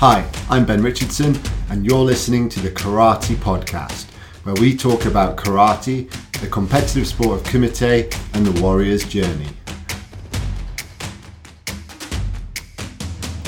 Hi, 0.00 0.30
I'm 0.50 0.66
Ben 0.66 0.82
Richardson, 0.82 1.40
and 1.70 1.86
you're 1.86 2.04
listening 2.04 2.50
to 2.50 2.60
the 2.60 2.68
Karate 2.68 3.34
Podcast, 3.34 4.04
where 4.42 4.54
we 4.56 4.76
talk 4.76 5.06
about 5.06 5.38
karate, 5.38 6.10
the 6.38 6.48
competitive 6.48 7.06
sport 7.06 7.40
of 7.40 7.46
kumite, 7.46 8.14
and 8.34 8.44
the 8.44 8.60
warrior's 8.60 9.04
journey. 9.04 9.48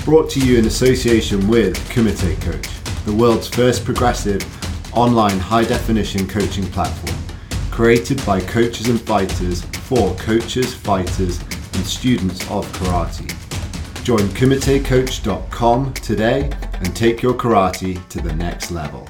Brought 0.07 0.31
to 0.31 0.41
you 0.41 0.59
in 0.59 0.65
association 0.65 1.47
with 1.49 1.77
Kumite 1.91 2.41
Coach, 2.41 3.05
the 3.05 3.13
world's 3.13 3.49
first 3.49 3.85
progressive 3.85 4.43
online 4.97 5.39
high 5.39 5.65
definition 5.65 6.27
coaching 6.27 6.65
platform, 6.69 7.19
created 7.71 8.25
by 8.25 8.41
coaches 8.41 8.89
and 8.89 8.99
fighters 8.99 9.61
for 9.85 10.15
coaches, 10.15 10.75
fighters, 10.75 11.43
and 11.43 11.85
students 11.85 12.41
of 12.51 12.67
karate. 12.73 13.48
Join 14.09 14.21
KumiteCoach.com 14.21 15.93
today 15.93 16.51
and 16.73 16.97
take 16.97 17.21
your 17.21 17.35
karate 17.35 18.09
to 18.09 18.23
the 18.23 18.33
next 18.33 18.71
level. 18.71 19.07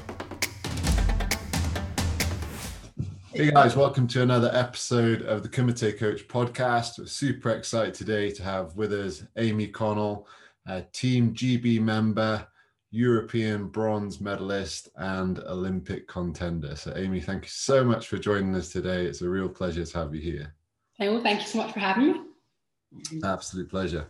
Hey 3.31 3.49
guys, 3.49 3.77
welcome 3.77 4.09
to 4.09 4.23
another 4.23 4.51
episode 4.53 5.21
of 5.21 5.41
the 5.41 5.47
Kumite 5.47 5.97
Coach 5.97 6.27
podcast. 6.27 6.99
We're 6.99 7.05
super 7.05 7.51
excited 7.51 7.93
today 7.93 8.29
to 8.31 8.43
have 8.43 8.75
with 8.75 8.91
us 8.91 9.23
Amy 9.37 9.67
Connell, 9.67 10.27
a 10.67 10.81
Team 10.81 11.33
GB 11.33 11.79
member, 11.79 12.45
European 12.91 13.69
bronze 13.69 14.19
medalist, 14.19 14.89
and 14.97 15.39
Olympic 15.47 16.09
contender. 16.09 16.75
So, 16.75 16.91
Amy, 16.97 17.21
thank 17.21 17.45
you 17.45 17.51
so 17.51 17.85
much 17.85 18.09
for 18.09 18.17
joining 18.17 18.53
us 18.53 18.67
today. 18.67 19.05
It's 19.05 19.21
a 19.21 19.29
real 19.29 19.47
pleasure 19.47 19.85
to 19.85 19.97
have 19.97 20.13
you 20.13 20.19
here. 20.19 20.53
Hey, 20.95 21.07
well, 21.07 21.23
thank 21.23 21.39
you 21.39 21.47
so 21.47 21.59
much 21.59 21.71
for 21.71 21.79
having 21.79 22.11
me. 22.11 22.21
Absolute 23.23 23.69
pleasure. 23.69 24.09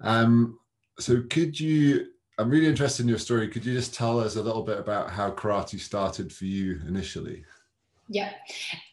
Um, 0.00 0.58
so 0.98 1.22
could 1.30 1.58
you, 1.58 2.06
I'm 2.38 2.50
really 2.50 2.66
interested 2.66 3.02
in 3.02 3.08
your 3.08 3.18
story. 3.18 3.48
Could 3.48 3.64
you 3.64 3.74
just 3.74 3.94
tell 3.94 4.18
us 4.18 4.36
a 4.36 4.42
little 4.42 4.62
bit 4.62 4.78
about 4.78 5.10
how 5.10 5.30
karate 5.30 5.78
started 5.78 6.32
for 6.32 6.44
you 6.44 6.80
initially? 6.86 7.44
Yeah. 8.08 8.32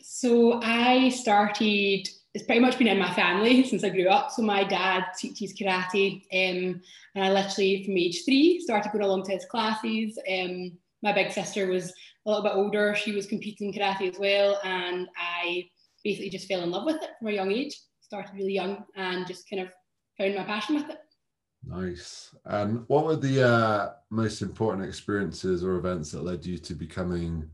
So 0.01 0.61
I 0.61 1.09
started, 1.09 2.07
it's 2.33 2.45
pretty 2.45 2.61
much 2.61 2.77
been 2.77 2.87
in 2.87 2.99
my 2.99 3.13
family 3.13 3.63
since 3.67 3.83
I 3.83 3.89
grew 3.89 4.07
up. 4.07 4.31
So 4.31 4.41
my 4.41 4.63
dad 4.63 5.05
teaches 5.17 5.53
karate. 5.53 6.23
Um, 6.33 6.81
and 7.15 7.25
I 7.25 7.31
literally, 7.31 7.83
from 7.83 7.97
age 7.97 8.25
three, 8.25 8.59
started 8.59 8.91
going 8.91 9.03
along 9.03 9.23
to 9.25 9.31
his 9.31 9.45
classes. 9.45 10.19
Um, 10.31 10.73
my 11.03 11.13
big 11.13 11.31
sister 11.31 11.67
was 11.67 11.93
a 12.25 12.29
little 12.29 12.43
bit 12.43 12.53
older. 12.55 12.95
She 12.95 13.13
was 13.13 13.25
competing 13.25 13.73
karate 13.73 14.11
as 14.11 14.19
well. 14.19 14.59
And 14.63 15.07
I 15.17 15.69
basically 16.03 16.29
just 16.29 16.47
fell 16.47 16.63
in 16.63 16.71
love 16.71 16.85
with 16.85 17.01
it 17.01 17.09
from 17.19 17.29
a 17.29 17.31
young 17.31 17.51
age. 17.51 17.79
Started 18.01 18.35
really 18.35 18.53
young 18.53 18.85
and 18.95 19.25
just 19.27 19.49
kind 19.49 19.61
of 19.61 19.69
found 20.17 20.35
my 20.35 20.43
passion 20.43 20.75
with 20.75 20.89
it. 20.89 20.99
Nice. 21.65 22.33
And 22.45 22.83
what 22.87 23.05
were 23.05 23.15
the 23.15 23.47
uh, 23.47 23.89
most 24.09 24.41
important 24.41 24.85
experiences 24.85 25.63
or 25.63 25.75
events 25.75 26.11
that 26.11 26.23
led 26.23 26.45
you 26.45 26.57
to 26.59 26.73
becoming 26.73 27.49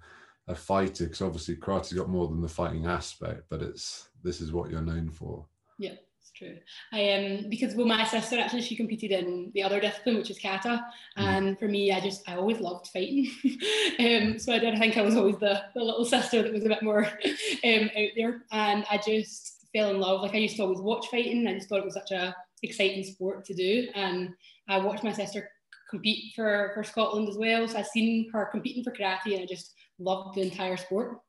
a 0.47 0.55
fighter? 0.55 1.05
Because 1.05 1.21
obviously 1.21 1.55
karate's 1.55 1.93
got 1.93 2.09
more 2.09 2.27
than 2.27 2.41
the 2.41 2.47
fighting 2.47 2.85
aspect, 2.85 3.43
but 3.49 3.61
it's 3.61 4.09
this 4.23 4.41
is 4.41 4.51
what 4.51 4.69
you're 4.69 4.81
known 4.81 5.09
for. 5.09 5.45
Yeah, 5.79 5.95
it's 6.21 6.31
true. 6.31 6.57
I 6.91 7.11
um 7.13 7.49
because 7.49 7.75
well 7.75 7.87
my 7.87 8.03
sister 8.05 8.39
actually 8.39 8.61
she 8.61 8.75
competed 8.75 9.11
in 9.11 9.51
the 9.55 9.63
other 9.63 9.79
discipline 9.79 10.17
which 10.17 10.29
is 10.29 10.39
kata, 10.39 10.85
mm. 11.17 11.23
and 11.23 11.57
for 11.57 11.67
me 11.67 11.91
I 11.91 11.99
just 11.99 12.27
I 12.29 12.35
always 12.35 12.59
loved 12.59 12.87
fighting. 12.87 13.27
um 13.99 14.37
so 14.37 14.53
I 14.53 14.59
did 14.59 14.75
I 14.75 14.79
think 14.79 14.97
I 14.97 15.01
was 15.01 15.15
always 15.15 15.37
the, 15.37 15.63
the 15.73 15.83
little 15.83 16.05
sister 16.05 16.43
that 16.43 16.53
was 16.53 16.65
a 16.65 16.69
bit 16.69 16.83
more 16.83 17.05
um 17.63 17.89
out 17.97 18.09
there, 18.15 18.43
and 18.51 18.85
I 18.91 19.01
just 19.03 19.65
fell 19.73 19.89
in 19.89 19.99
love. 19.99 20.21
Like 20.21 20.35
I 20.35 20.37
used 20.37 20.57
to 20.57 20.63
always 20.63 20.79
watch 20.79 21.07
fighting. 21.07 21.47
I 21.47 21.55
just 21.55 21.67
thought 21.67 21.79
it 21.79 21.85
was 21.85 21.95
such 21.95 22.11
a 22.11 22.35
exciting 22.63 23.03
sport 23.03 23.45
to 23.45 23.53
do. 23.53 23.87
And 23.93 24.29
I 24.67 24.79
watched 24.79 25.03
my 25.03 25.11
sister 25.11 25.49
compete 25.89 26.33
for, 26.35 26.71
for 26.73 26.83
Scotland 26.83 27.29
as 27.29 27.37
well. 27.37 27.67
So 27.67 27.77
I've 27.77 27.87
seen 27.87 28.29
her 28.33 28.49
competing 28.51 28.83
for 28.83 28.91
karate 28.91 29.33
and 29.33 29.41
I 29.41 29.45
just 29.45 29.73
loved 29.99 30.35
the 30.35 30.41
entire 30.41 30.77
sport. 30.77 31.19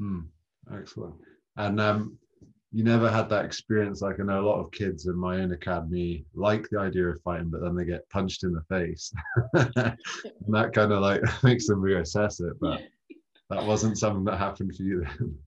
Mm, 0.00 0.26
excellent. 0.74 1.14
And 1.56 1.80
um, 1.80 2.18
you 2.72 2.84
never 2.84 3.10
had 3.10 3.28
that 3.30 3.44
experience 3.44 4.02
like 4.02 4.20
I 4.20 4.24
know 4.24 4.40
a 4.40 4.48
lot 4.48 4.60
of 4.60 4.72
kids 4.72 5.06
in 5.06 5.16
my 5.16 5.36
own 5.36 5.52
academy 5.52 6.24
like 6.34 6.68
the 6.70 6.80
idea 6.80 7.08
of 7.08 7.20
fighting, 7.22 7.48
but 7.48 7.60
then 7.60 7.74
they 7.74 7.84
get 7.84 8.08
punched 8.10 8.44
in 8.44 8.52
the 8.52 8.62
face. 8.68 9.12
and 9.54 9.96
that 10.48 10.72
kind 10.74 10.92
of 10.92 11.00
like 11.00 11.22
makes 11.42 11.66
them 11.66 11.80
reassess 11.80 12.40
it. 12.40 12.58
But 12.60 12.82
that 13.50 13.64
wasn't 13.64 13.98
something 13.98 14.24
that 14.24 14.38
happened 14.38 14.74
for 14.76 14.82
you 14.82 15.04
then. 15.04 15.38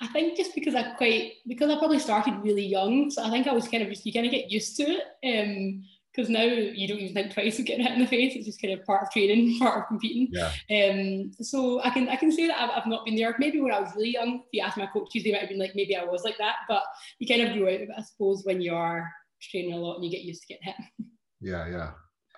I 0.00 0.06
think 0.08 0.36
just 0.36 0.54
because 0.54 0.74
I 0.74 0.94
quite 0.94 1.32
because 1.46 1.70
I 1.70 1.78
probably 1.78 1.98
started 1.98 2.42
really 2.42 2.66
young, 2.66 3.10
so 3.10 3.22
I 3.22 3.30
think 3.30 3.46
I 3.46 3.52
was 3.52 3.68
kind 3.68 3.82
of 3.82 3.88
just 3.88 4.06
you 4.06 4.12
kind 4.12 4.26
of 4.26 4.32
get 4.32 4.50
used 4.50 4.76
to 4.76 4.82
it. 4.84 5.04
Um, 5.24 5.84
because 6.16 6.30
now 6.30 6.44
you 6.44 6.88
don't 6.88 6.98
even 6.98 7.12
think 7.12 7.34
twice 7.34 7.58
of 7.58 7.66
getting 7.66 7.84
hit 7.84 7.92
in 7.92 8.00
the 8.00 8.06
face. 8.06 8.34
It's 8.34 8.46
just 8.46 8.62
kind 8.62 8.72
of 8.72 8.86
part 8.86 9.02
of 9.02 9.10
training, 9.10 9.58
part 9.58 9.80
of 9.80 9.86
competing. 9.86 10.28
Yeah. 10.30 10.50
Um, 10.70 11.30
so 11.40 11.82
I 11.82 11.90
can 11.90 12.08
I 12.08 12.16
can 12.16 12.32
say 12.32 12.46
that 12.46 12.58
I've, 12.58 12.70
I've 12.70 12.86
not 12.86 13.04
been 13.04 13.16
there. 13.16 13.36
Maybe 13.38 13.60
when 13.60 13.72
I 13.72 13.80
was 13.80 13.94
really 13.94 14.12
young, 14.12 14.40
if 14.40 14.46
you 14.52 14.62
ask 14.62 14.78
my 14.78 14.86
coaches, 14.86 15.24
they 15.24 15.32
might 15.32 15.40
have 15.40 15.50
been 15.50 15.58
like, 15.58 15.74
maybe 15.74 15.94
I 15.94 16.04
was 16.04 16.24
like 16.24 16.38
that. 16.38 16.56
But 16.68 16.82
you 17.18 17.28
kind 17.28 17.42
of 17.42 17.54
grow 17.54 17.68
out 17.68 17.74
of 17.74 17.80
it, 17.82 17.94
I 17.96 18.02
suppose, 18.02 18.44
when 18.44 18.62
you 18.62 18.74
are 18.74 19.10
training 19.42 19.74
a 19.74 19.76
lot 19.76 19.96
and 19.96 20.04
you 20.04 20.10
get 20.10 20.22
used 20.22 20.40
to 20.42 20.48
getting 20.48 20.64
hit. 20.64 21.06
Yeah, 21.40 21.68
yeah. 21.68 21.90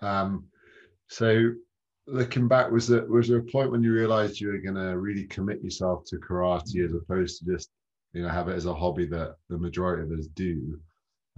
Um, 0.02 0.48
so 1.08 1.52
looking 2.08 2.48
back, 2.48 2.70
was 2.70 2.88
there 2.88 3.04
was 3.06 3.28
there 3.28 3.38
a 3.38 3.42
point 3.42 3.70
when 3.70 3.82
you 3.82 3.92
realized 3.92 4.40
you 4.40 4.48
were 4.48 4.58
going 4.58 4.74
to 4.74 4.98
really 4.98 5.24
commit 5.24 5.62
yourself 5.62 6.04
to 6.06 6.16
karate 6.16 6.84
as 6.84 6.94
opposed 6.94 7.38
to 7.38 7.52
just 7.52 7.70
you 8.12 8.22
know 8.22 8.28
have 8.28 8.48
it 8.48 8.56
as 8.56 8.66
a 8.66 8.74
hobby 8.74 9.06
that 9.06 9.36
the 9.48 9.58
majority 9.58 10.02
of 10.02 10.18
us 10.18 10.26
do? 10.28 10.78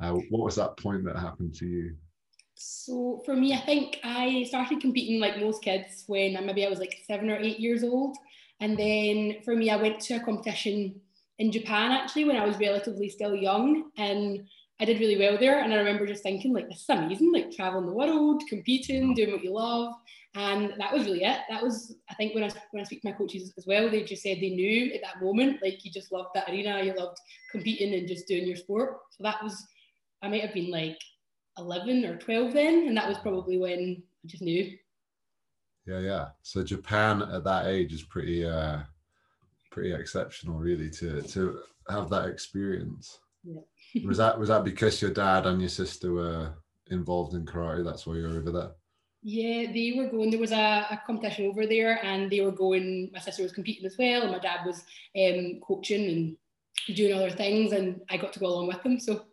Uh, 0.03 0.13
what 0.31 0.45
was 0.45 0.55
that 0.55 0.77
point 0.79 1.05
that 1.05 1.17
happened 1.17 1.55
to 1.55 1.67
you? 1.67 1.95
So 2.55 3.23
for 3.25 3.35
me, 3.35 3.53
I 3.55 3.59
think 3.59 3.99
I 4.05 4.45
started 4.45 4.81
competing 4.81 5.21
like 5.21 5.39
most 5.39 5.63
kids 5.63 6.05
when 6.07 6.35
maybe 6.47 6.65
I 6.65 6.71
was 6.71 6.79
like 6.79 6.97
seven 7.07 7.31
or 7.31 7.37
eight 7.37 7.59
years 7.59 7.83
old, 7.83 8.17
and 8.61 8.79
then 8.79 9.37
for 9.45 9.57
me, 9.57 9.71
I 9.71 9.77
went 9.77 10.01
to 10.03 10.15
a 10.15 10.21
competition 10.21 11.01
in 11.39 11.51
Japan 11.51 11.91
actually 11.91 12.27
when 12.27 12.37
I 12.37 12.45
was 12.45 12.59
relatively 12.59 13.09
still 13.09 13.35
young, 13.35 13.91
and 13.97 14.47
I 14.81 14.85
did 14.85 15.01
really 15.01 15.19
well 15.19 15.37
there. 15.39 15.61
And 15.61 15.73
I 15.73 15.77
remember 15.77 16.07
just 16.07 16.23
thinking 16.23 16.53
like 16.53 16.69
this 16.69 16.81
is 16.81 16.89
amazing, 16.89 17.33
like 17.33 17.51
traveling 17.51 17.87
the 17.87 17.93
world, 17.93 18.43
competing, 18.49 19.15
doing 19.15 19.33
what 19.33 19.45
you 19.45 19.53
love 19.53 19.95
and 20.35 20.75
that 20.79 20.93
was 20.93 21.07
really 21.07 21.25
it. 21.25 21.41
That 21.49 21.63
was, 21.63 21.97
I 22.09 22.15
think, 22.15 22.35
when 22.35 22.45
I 22.45 22.51
when 22.71 22.81
I 22.81 22.85
speak 22.85 23.03
to 23.03 23.09
my 23.09 23.17
coaches 23.17 23.53
as 23.59 23.67
well, 23.67 23.91
they 23.91 24.05
just 24.05 24.23
said 24.23 24.37
they 24.37 24.51
knew 24.51 24.93
at 24.95 25.01
that 25.03 25.23
moment, 25.23 25.61
like 25.63 25.85
you 25.85 25.91
just 25.91 26.13
loved 26.13 26.31
that 26.35 26.49
arena, 26.49 26.83
you 26.85 26.95
loved 26.95 27.19
competing 27.51 27.95
and 27.95 28.07
just 28.07 28.29
doing 28.29 28.47
your 28.47 28.57
sport. 28.57 28.99
So 29.11 29.25
that 29.25 29.43
was, 29.43 29.67
I 30.23 30.29
might 30.29 30.43
have 30.43 30.55
been 30.55 30.71
like 30.71 30.99
11 31.59 32.05
or 32.05 32.17
12 32.17 32.53
then, 32.53 32.87
and 32.87 32.97
that 32.97 33.09
was 33.09 33.19
probably 33.19 33.59
when 33.59 34.03
I 34.25 34.29
just 34.29 34.43
knew. 34.43 34.71
Yeah, 35.87 35.99
yeah. 35.99 36.29
So 36.43 36.63
Japan 36.63 37.23
at 37.23 37.43
that 37.45 37.67
age 37.67 37.93
is 37.93 38.03
pretty, 38.03 38.47
uh, 38.47 38.79
pretty 39.73 39.93
exceptional, 39.93 40.59
really, 40.59 40.91
to 40.91 41.23
to 41.23 41.61
have 41.89 42.09
that 42.11 42.29
experience. 42.29 43.19
Yeah. 43.43 44.07
was 44.07 44.19
that 44.19 44.39
was 44.39 44.49
that 44.49 44.65
because 44.65 45.01
your 45.01 45.13
dad 45.13 45.47
and 45.47 45.61
your 45.61 45.71
sister 45.71 46.13
were 46.13 46.55
involved 46.89 47.35
in 47.35 47.47
karate? 47.47 47.85
That's 47.85 48.07
why 48.07 48.15
you're 48.15 48.37
over 48.37 48.51
there. 48.51 48.71
Yeah, 49.23 49.71
they 49.73 49.95
were 49.97 50.09
going. 50.09 50.31
There 50.31 50.41
was 50.41 50.53
a, 50.53 50.87
a, 50.91 51.01
competition 51.07 51.47
over 51.47 51.67
there, 51.67 52.03
and 52.05 52.31
they 52.31 52.41
were 52.41 52.53
going. 52.53 53.11
My 53.13 53.19
sister 53.21 53.43
was 53.43 53.53
competing 53.53 53.85
as 53.85 53.97
well, 53.99 54.23
and 54.23 54.33
my 54.33 54.39
dad 54.39 54.65
was 54.65 54.83
um, 55.19 55.61
coaching 55.63 56.37
and 56.89 56.97
doing 56.97 57.13
other 57.13 57.31
things, 57.31 57.73
and 57.73 58.01
I 58.09 58.17
got 58.17 58.33
to 58.33 58.41
go 58.41 58.47
along 58.47 58.69
with 58.69 58.83
them. 58.83 58.99
So, 58.99 59.27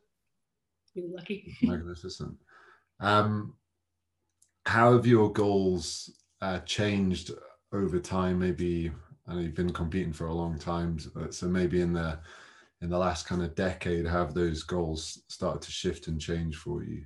really 0.95 1.13
lucky. 1.13 1.56
Magnificent. 1.62 2.35
Um, 3.00 3.56
how 4.66 4.91
have 4.94 5.07
your 5.07 5.31
goals 5.31 6.12
uh, 6.41 6.59
changed 6.59 7.31
over 7.72 8.00
time? 8.00 8.39
Maybe 8.39 8.91
I 9.25 9.35
know 9.35 9.39
you've 9.39 9.56
been 9.56 9.72
competing 9.72 10.12
for 10.12 10.28
a 10.28 10.34
long 10.34 10.59
time, 10.59 10.97
so 11.29 11.47
maybe 11.47 11.79
in 11.79 11.94
the 11.94 12.19
in 12.81 12.89
the 12.89 12.97
last 12.97 13.27
kind 13.27 13.41
of 13.41 13.55
decade, 13.55 14.05
have 14.05 14.33
those 14.33 14.63
goals 14.63 15.23
started 15.29 15.61
to 15.63 15.71
shift 15.71 16.07
and 16.07 16.21
change 16.21 16.55
for 16.55 16.83
you? 16.83 17.05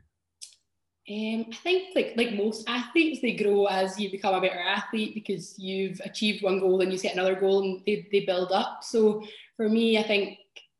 Um, 1.09 1.45
I 1.51 1.55
think 1.63 1.95
like 1.95 2.13
like 2.15 2.35
most 2.35 2.69
athletes, 2.69 3.21
they 3.21 3.35
grow 3.35 3.65
as 3.65 3.99
you 3.99 4.11
become 4.11 4.35
a 4.35 4.41
better 4.41 4.59
athlete 4.59 5.15
because 5.15 5.57
you've 5.57 5.99
achieved 6.05 6.43
one 6.43 6.59
goal 6.59 6.81
and 6.81 6.91
you 6.91 6.97
set 6.97 7.13
another 7.13 7.35
goal 7.35 7.63
and 7.63 7.81
they, 7.85 8.07
they 8.11 8.25
build 8.25 8.51
up. 8.51 8.83
So 8.83 9.23
for 9.57 9.67
me, 9.67 9.97
I 9.97 10.03
think 10.03 10.37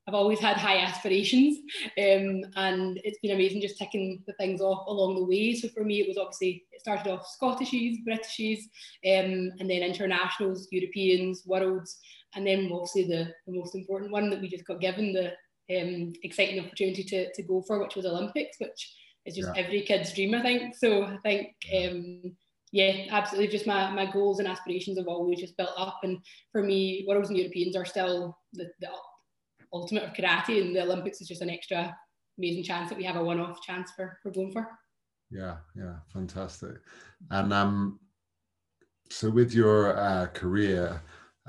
I've 0.07 0.13
always 0.13 0.39
had 0.39 0.57
high 0.57 0.77
aspirations 0.77 1.59
um, 1.97 2.41
and 2.55 2.99
it's 3.03 3.19
been 3.19 3.31
amazing 3.31 3.61
just 3.61 3.77
ticking 3.77 4.23
the 4.25 4.33
things 4.33 4.59
off 4.59 4.88
along 4.88 5.15
the 5.15 5.23
way. 5.23 5.53
So 5.55 5.69
for 5.69 5.83
me, 5.83 6.01
it 6.01 6.07
was 6.07 6.17
obviously, 6.17 6.65
it 6.71 6.81
started 6.81 7.11
off 7.11 7.27
Scottishes, 7.27 7.99
Britishes, 8.03 8.67
um, 9.05 9.51
and 9.59 9.69
then 9.69 9.83
internationals, 9.83 10.67
Europeans, 10.71 11.43
worlds, 11.45 11.99
and 12.35 12.45
then 12.45 12.69
obviously 12.71 13.03
the, 13.03 13.33
the 13.45 13.57
most 13.57 13.75
important 13.75 14.11
one 14.11 14.29
that 14.29 14.41
we 14.41 14.47
just 14.47 14.65
got 14.65 14.79
given 14.79 15.13
the 15.13 15.33
um, 15.75 16.13
exciting 16.23 16.63
opportunity 16.63 17.03
to, 17.03 17.31
to 17.33 17.43
go 17.43 17.61
for, 17.61 17.79
which 17.79 17.95
was 17.95 18.05
Olympics, 18.05 18.57
which 18.59 18.93
is 19.25 19.35
just 19.35 19.49
yeah. 19.55 19.63
every 19.63 19.81
kid's 19.81 20.13
dream, 20.13 20.33
I 20.33 20.41
think. 20.41 20.75
So 20.75 21.03
I 21.03 21.17
think, 21.17 21.53
um, 21.75 22.35
yeah, 22.71 23.05
absolutely. 23.09 23.49
Just 23.49 23.67
my, 23.67 23.91
my 23.91 24.11
goals 24.11 24.39
and 24.39 24.47
aspirations 24.47 24.97
have 24.97 25.07
always 25.07 25.39
just 25.39 25.57
built 25.57 25.71
up. 25.77 25.99
And 26.03 26.19
for 26.51 26.63
me, 26.63 27.05
Worlds 27.07 27.29
and 27.29 27.37
Europeans 27.37 27.75
are 27.75 27.85
still 27.85 28.37
the, 28.53 28.69
the 28.79 28.89
ultimate 29.73 30.03
of 30.03 30.13
karate, 30.13 30.61
and 30.61 30.75
the 30.75 30.83
Olympics 30.83 31.21
is 31.21 31.27
just 31.27 31.41
an 31.41 31.49
extra 31.49 31.95
amazing 32.37 32.63
chance 32.63 32.89
that 32.89 32.97
we 32.97 33.03
have 33.03 33.17
a 33.17 33.23
one 33.23 33.39
off 33.39 33.61
chance 33.61 33.91
for, 33.95 34.17
for 34.23 34.31
going 34.31 34.51
for. 34.51 34.67
Yeah, 35.29 35.57
yeah, 35.75 35.95
fantastic. 36.11 36.77
And 37.29 37.53
um, 37.53 37.99
so 39.09 39.29
with 39.29 39.53
your 39.53 39.97
uh, 39.97 40.27
career, 40.27 41.01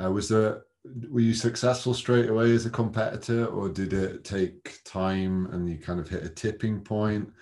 uh, 0.03 0.11
was 0.11 0.29
there 0.29 0.63
were 0.85 1.21
you 1.21 1.35
successful 1.35 1.95
straight 1.95 2.29
away 2.29 2.53
as 2.53 2.67
a 2.67 2.71
competitor, 2.71 3.47
or 3.47 3.69
did 3.69 3.93
it 3.93 4.25
take 4.25 4.81
time 4.85 5.47
and 5.53 5.69
you 5.69 5.79
kind 5.79 6.01
of 6.01 6.09
hit 6.09 6.25
a 6.25 6.29
tipping 6.29 6.81
point? 6.81 7.33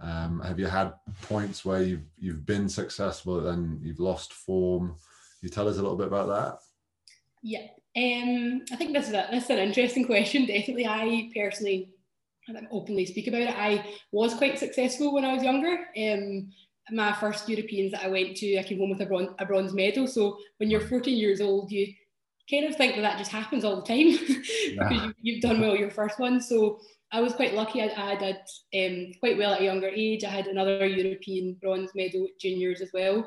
Um, 0.00 0.40
have 0.40 0.60
you 0.60 0.66
had 0.66 0.92
points 1.22 1.64
where 1.64 1.82
you've 1.82 2.04
you've 2.18 2.46
been 2.46 2.68
successful 2.68 3.48
and 3.48 3.82
you've 3.84 4.00
lost 4.00 4.32
form? 4.32 4.88
Can 4.88 4.98
you 5.42 5.48
tell 5.48 5.68
us 5.68 5.78
a 5.78 5.82
little 5.82 5.96
bit 5.96 6.06
about 6.06 6.28
that? 6.28 6.58
Yeah, 7.42 7.66
um, 7.96 8.62
I 8.70 8.76
think 8.76 8.92
this 8.92 9.08
is 9.08 9.14
a, 9.14 9.28
this 9.30 9.44
is 9.44 9.50
an 9.50 9.58
interesting 9.58 10.04
question. 10.04 10.46
Definitely, 10.46 10.86
I 10.86 11.30
personally, 11.34 11.90
I 12.48 12.52
openly 12.70 13.06
speak 13.06 13.26
about 13.26 13.42
it. 13.42 13.54
I 13.56 13.84
was 14.12 14.34
quite 14.34 14.58
successful 14.58 15.12
when 15.12 15.24
I 15.24 15.34
was 15.34 15.42
younger. 15.42 15.86
Um, 15.98 16.52
my 16.90 17.12
first 17.14 17.48
Europeans 17.48 17.92
that 17.92 18.04
I 18.04 18.08
went 18.08 18.36
to, 18.36 18.58
I 18.58 18.62
came 18.62 18.78
home 18.78 18.90
with 18.90 19.00
a 19.00 19.06
bronze, 19.06 19.30
a 19.40 19.44
bronze 19.44 19.72
medal. 19.72 20.06
So 20.06 20.38
when 20.58 20.70
you're 20.70 20.80
14 20.80 21.16
years 21.16 21.40
old, 21.40 21.72
you 21.72 21.92
kind 22.50 22.64
of 22.66 22.76
think 22.76 22.94
that 22.94 23.02
that 23.02 23.18
just 23.18 23.32
happens 23.32 23.64
all 23.64 23.76
the 23.76 23.82
time 23.82 24.10
because 24.78 25.12
you, 25.20 25.34
have 25.34 25.42
done 25.42 25.60
well 25.60 25.76
your 25.76 25.90
first 25.90 26.18
one. 26.18 26.40
So 26.40 26.80
I 27.12 27.20
was 27.20 27.34
quite 27.34 27.54
lucky. 27.54 27.82
I, 27.82 28.12
I 28.12 28.16
did 28.16 28.36
um, 28.74 29.12
quite 29.20 29.38
well 29.38 29.54
at 29.54 29.60
a 29.60 29.64
younger 29.64 29.88
age. 29.88 30.24
I 30.24 30.30
had 30.30 30.46
another 30.46 30.86
European 30.86 31.56
bronze 31.60 31.90
medal 31.94 32.24
at 32.24 32.40
juniors 32.40 32.80
as 32.80 32.90
well. 32.92 33.18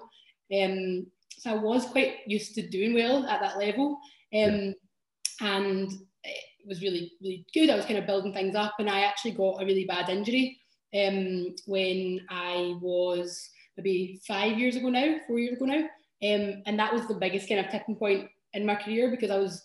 Um, 0.54 1.07
so 1.38 1.51
I 1.51 1.56
was 1.56 1.86
quite 1.86 2.18
used 2.27 2.56
to 2.56 2.68
doing 2.68 2.94
well 2.94 3.25
at 3.25 3.42
that 3.42 3.57
level. 3.57 4.00
Um, 4.33 4.39
yeah. 4.66 4.71
And 5.42 5.92
it 6.24 6.68
was 6.68 6.81
really, 6.81 7.13
really 7.21 7.45
good. 7.54 7.69
I 7.69 7.75
was 7.75 7.86
kind 7.86 7.98
of 7.98 8.06
building 8.06 8.33
things 8.33 8.56
up, 8.56 8.75
and 8.80 8.89
I 8.89 9.01
actually 9.01 9.31
got 9.31 9.62
a 9.62 9.66
really 9.66 9.86
bad 9.86 10.10
injury 10.10 10.60
um, 10.94 11.56
when 11.66 12.21
I 12.30 12.75
was 12.81 13.50
maybe 13.77 14.19
five 14.27 14.57
years 14.57 14.75
ago 14.75 14.89
now, 14.89 15.18
four 15.27 15.39
years 15.39 15.56
ago 15.56 15.66
now. 15.66 15.88
Um, 16.21 16.63
and 16.66 16.77
that 16.77 16.94
was 16.94 17.07
the 17.07 17.13
biggest 17.13 17.48
kind 17.48 17.66
of 17.66 17.71
tipping 17.71 17.95
point 17.95 18.27
in 18.54 18.66
my 18.66 18.75
career 18.75 19.10
because 19.10 19.30
I 19.30 19.38
was 19.38 19.63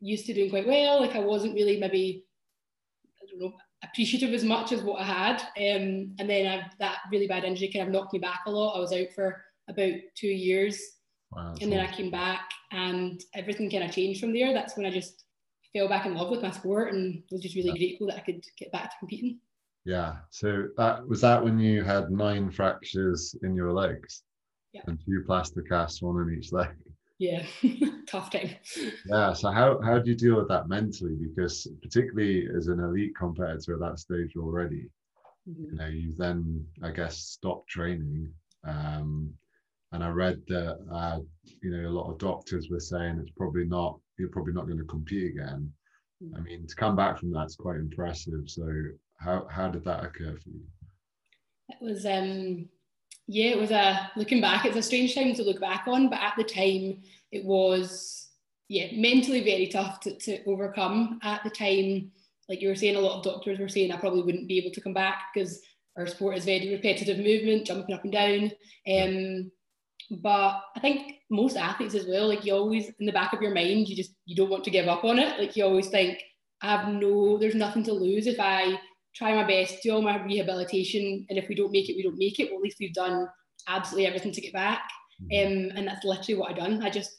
used 0.00 0.26
to 0.26 0.34
doing 0.34 0.50
quite 0.50 0.66
well. 0.66 1.00
Like 1.00 1.14
I 1.14 1.20
wasn't 1.20 1.54
really 1.54 1.78
maybe, 1.78 2.24
I 3.22 3.26
don't 3.30 3.40
know, 3.40 3.56
appreciative 3.82 4.32
as 4.34 4.44
much 4.44 4.72
as 4.72 4.82
what 4.82 5.00
I 5.00 5.04
had. 5.04 5.40
Um, 5.40 6.14
and 6.18 6.28
then 6.28 6.46
I, 6.46 6.70
that 6.78 6.98
really 7.10 7.26
bad 7.26 7.44
injury 7.44 7.70
kind 7.72 7.86
of 7.86 7.92
knocked 7.92 8.12
me 8.12 8.18
back 8.18 8.42
a 8.46 8.50
lot. 8.50 8.76
I 8.76 8.80
was 8.80 8.92
out 8.92 9.08
for 9.14 9.42
about 9.68 9.94
two 10.14 10.28
years. 10.28 10.80
Wow, 11.32 11.54
and 11.60 11.72
then 11.72 11.80
I 11.80 11.90
came 11.90 12.10
back 12.10 12.50
and 12.70 13.20
everything 13.34 13.70
kind 13.70 13.84
of 13.84 13.90
changed 13.90 14.20
from 14.20 14.32
there. 14.32 14.52
That's 14.52 14.76
when 14.76 14.86
I 14.86 14.90
just 14.90 15.24
fell 15.72 15.88
back 15.88 16.06
in 16.06 16.14
love 16.14 16.30
with 16.30 16.42
my 16.42 16.50
sport 16.50 16.92
and 16.92 17.22
was 17.30 17.42
just 17.42 17.56
really 17.56 17.70
yeah. 17.70 17.78
grateful 17.78 18.06
that 18.06 18.16
I 18.16 18.20
could 18.20 18.44
get 18.58 18.70
back 18.72 18.90
to 18.90 18.96
competing. 19.00 19.40
Yeah. 19.84 20.16
So 20.30 20.68
that 20.76 21.06
was 21.06 21.20
that 21.20 21.42
when 21.42 21.58
you 21.58 21.82
had 21.82 22.10
nine 22.10 22.50
fractures 22.50 23.34
in 23.42 23.54
your 23.54 23.72
legs 23.72 24.22
yeah. 24.72 24.82
and 24.86 24.98
two 25.04 25.22
plaster 25.26 25.62
casts, 25.62 26.02
one 26.02 26.20
in 26.22 26.36
each 26.36 26.52
leg. 26.52 26.70
Yeah, 27.18 27.44
tough 28.08 28.30
time. 28.30 28.50
Yeah. 29.06 29.32
So 29.32 29.50
how 29.50 29.80
how 29.82 29.98
do 29.98 30.10
you 30.10 30.16
deal 30.16 30.36
with 30.36 30.48
that 30.48 30.68
mentally? 30.68 31.14
Because 31.14 31.66
particularly 31.82 32.46
as 32.54 32.68
an 32.68 32.80
elite 32.80 33.16
competitor 33.16 33.74
at 33.74 33.80
that 33.80 33.98
stage 33.98 34.36
already, 34.36 34.90
mm-hmm. 35.48 35.64
you 35.64 35.76
know, 35.76 35.86
you 35.86 36.14
then 36.16 36.66
I 36.82 36.90
guess 36.90 37.18
stop 37.18 37.66
training. 37.68 38.32
Um, 38.64 39.32
and 39.92 40.04
I 40.04 40.08
read 40.08 40.42
that 40.48 40.78
uh, 40.92 41.18
you 41.62 41.70
know 41.70 41.88
a 41.88 41.96
lot 41.96 42.10
of 42.10 42.18
doctors 42.18 42.68
were 42.68 42.80
saying 42.80 43.18
it's 43.20 43.32
probably 43.36 43.64
not 43.64 43.98
you're 44.18 44.28
probably 44.28 44.52
not 44.52 44.66
going 44.66 44.78
to 44.78 44.84
compete 44.84 45.32
again. 45.32 45.72
Mm-hmm. 46.22 46.36
I 46.36 46.40
mean, 46.40 46.66
to 46.66 46.74
come 46.74 46.96
back 46.96 47.18
from 47.18 47.32
that's 47.32 47.56
quite 47.56 47.76
impressive. 47.76 48.42
So 48.46 48.66
how 49.18 49.46
how 49.50 49.68
did 49.68 49.84
that 49.84 50.04
occur 50.04 50.36
for 50.36 50.50
you? 50.50 50.64
It 51.68 51.78
was 51.80 52.04
um 52.04 52.68
yeah, 53.26 53.50
it 53.50 53.58
was 53.58 53.70
a 53.70 54.10
looking 54.16 54.40
back, 54.40 54.64
it's 54.64 54.76
a 54.76 54.82
strange 54.82 55.14
time 55.14 55.34
to 55.34 55.42
look 55.42 55.60
back 55.60 55.84
on, 55.86 56.08
but 56.08 56.20
at 56.20 56.34
the 56.36 56.44
time 56.44 57.02
it 57.32 57.44
was 57.44 58.28
yeah, 58.68 58.88
mentally 58.92 59.44
very 59.44 59.68
tough 59.68 60.00
to, 60.00 60.16
to 60.18 60.44
overcome. 60.44 61.20
At 61.22 61.44
the 61.44 61.50
time, 61.50 62.10
like 62.48 62.60
you 62.60 62.68
were 62.68 62.74
saying, 62.74 62.96
a 62.96 63.00
lot 63.00 63.18
of 63.18 63.24
doctors 63.24 63.58
were 63.58 63.68
saying 63.68 63.92
I 63.92 63.96
probably 63.96 64.22
wouldn't 64.22 64.48
be 64.48 64.58
able 64.58 64.72
to 64.72 64.80
come 64.80 64.94
back 64.94 65.18
because 65.32 65.60
our 65.96 66.06
sport 66.06 66.36
is 66.36 66.44
very 66.44 66.70
repetitive 66.70 67.18
movement, 67.18 67.66
jumping 67.66 67.94
up 67.94 68.04
and 68.04 68.12
down. 68.12 68.50
Um, 68.88 69.50
but 70.10 70.62
I 70.76 70.80
think 70.80 71.16
most 71.30 71.56
athletes 71.56 71.94
as 71.94 72.06
well, 72.06 72.28
like 72.28 72.44
you 72.44 72.54
always 72.54 72.90
in 73.00 73.06
the 73.06 73.12
back 73.12 73.32
of 73.32 73.42
your 73.42 73.54
mind, 73.54 73.88
you 73.88 73.96
just 73.96 74.12
you 74.24 74.36
don't 74.36 74.50
want 74.50 74.64
to 74.64 74.70
give 74.70 74.88
up 74.88 75.04
on 75.04 75.18
it. 75.18 75.38
Like 75.38 75.56
you 75.56 75.64
always 75.64 75.88
think, 75.88 76.22
I 76.62 76.76
have 76.76 76.88
no, 76.88 77.38
there's 77.38 77.54
nothing 77.54 77.84
to 77.84 77.92
lose 77.92 78.26
if 78.26 78.38
I 78.38 78.78
try 79.16 79.34
my 79.34 79.46
best, 79.46 79.82
do 79.82 79.92
all 79.92 80.02
my 80.02 80.22
rehabilitation, 80.22 81.26
and 81.28 81.38
if 81.38 81.48
we 81.48 81.54
don't 81.54 81.72
make 81.72 81.88
it, 81.88 81.96
we 81.96 82.02
don't 82.02 82.18
make 82.18 82.38
it. 82.38 82.50
Well, 82.50 82.58
at 82.58 82.62
least 82.62 82.76
we've 82.78 82.94
done 82.94 83.28
absolutely 83.66 84.06
everything 84.06 84.32
to 84.32 84.40
get 84.40 84.52
back. 84.52 84.82
Mm-hmm. 85.32 85.70
Um, 85.70 85.76
and 85.76 85.88
that's 85.88 86.04
literally 86.04 86.38
what 86.38 86.50
I've 86.50 86.58
done. 86.58 86.82
I 86.82 86.90
just 86.90 87.10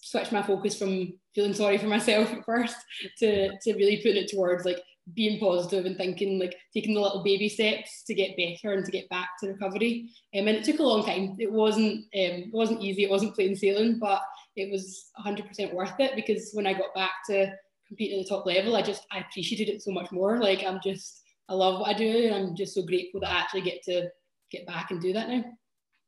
switched 0.00 0.32
my 0.32 0.42
focus 0.42 0.78
from 0.78 1.14
feeling 1.34 1.54
sorry 1.54 1.78
for 1.78 1.86
myself 1.86 2.32
at 2.32 2.44
first 2.44 2.76
to, 3.18 3.50
to 3.58 3.74
really 3.74 3.96
putting 3.96 4.22
it 4.22 4.30
towards 4.30 4.64
like 4.64 4.78
being 5.14 5.40
positive 5.40 5.84
and 5.84 5.96
thinking 5.96 6.38
like 6.38 6.54
taking 6.72 6.94
the 6.94 7.00
little 7.00 7.24
baby 7.24 7.48
steps 7.48 8.04
to 8.06 8.14
get 8.14 8.36
better 8.36 8.72
and 8.72 8.84
to 8.84 8.92
get 8.92 9.08
back 9.08 9.30
to 9.40 9.48
recovery. 9.48 10.10
Um, 10.36 10.46
and 10.46 10.56
it 10.56 10.64
took 10.64 10.78
a 10.78 10.84
long 10.84 11.04
time. 11.04 11.36
It 11.40 11.50
wasn't 11.50 12.04
um, 12.04 12.04
it 12.14 12.52
wasn't 12.52 12.82
easy. 12.82 13.04
It 13.04 13.10
wasn't 13.10 13.34
plain 13.34 13.56
sailing, 13.56 13.98
but 13.98 14.22
it 14.54 14.70
was 14.70 15.10
100% 15.24 15.72
worth 15.72 15.98
it 15.98 16.14
because 16.14 16.50
when 16.52 16.66
I 16.66 16.74
got 16.74 16.94
back 16.94 17.12
to 17.28 17.52
compete 17.88 18.12
at 18.12 18.22
the 18.22 18.28
top 18.28 18.46
level, 18.46 18.76
I 18.76 18.82
just 18.82 19.04
I 19.10 19.18
appreciated 19.18 19.68
it 19.68 19.82
so 19.82 19.90
much 19.90 20.12
more. 20.12 20.38
Like 20.38 20.62
I'm 20.64 20.78
just 20.84 21.21
I 21.48 21.54
love 21.54 21.80
what 21.80 21.94
I 21.94 21.98
do, 21.98 22.26
and 22.26 22.34
I'm 22.34 22.56
just 22.56 22.74
so 22.74 22.82
grateful 22.82 23.20
that 23.20 23.30
I 23.30 23.40
actually 23.40 23.62
get 23.62 23.82
to 23.84 24.08
get 24.50 24.66
back 24.66 24.90
and 24.90 25.00
do 25.00 25.12
that 25.12 25.28
now. 25.28 25.44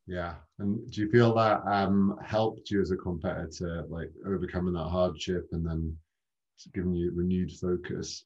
Yeah, 0.07 0.35
and 0.59 0.91
do 0.91 1.01
you 1.01 1.11
feel 1.11 1.35
that 1.35 1.63
um, 1.67 2.19
helped 2.23 2.71
you 2.71 2.81
as 2.81 2.91
a 2.91 2.97
competitor, 2.97 3.85
like 3.89 4.11
overcoming 4.27 4.75
that 4.75 4.89
hardship 4.89 5.49
and 5.53 5.67
then 5.67 5.97
giving 6.75 6.95
you 6.95 7.13
renewed 7.15 7.53
focus? 7.53 8.25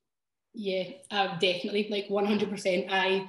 Yeah, 0.55 0.85
uh, 1.11 1.39
definitely, 1.39 1.89
like 1.91 2.09
100%. 2.09 2.89
I 2.91 3.29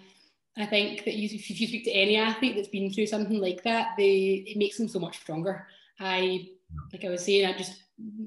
I 0.57 0.65
think 0.65 1.05
that 1.05 1.15
you, 1.15 1.29
if 1.31 1.49
you 1.49 1.67
speak 1.67 1.85
to 1.85 1.91
any 1.91 2.17
athlete 2.17 2.55
that's 2.55 2.67
been 2.67 2.91
through 2.91 3.05
something 3.05 3.39
like 3.39 3.63
that, 3.63 3.93
they 3.97 4.43
it 4.47 4.57
makes 4.57 4.77
them 4.77 4.87
so 4.87 4.99
much 4.99 5.17
stronger. 5.17 5.67
I, 5.99 6.47
like 6.91 7.05
I 7.05 7.09
was 7.09 7.23
saying, 7.23 7.45
I'm 7.45 7.57
just 7.57 7.83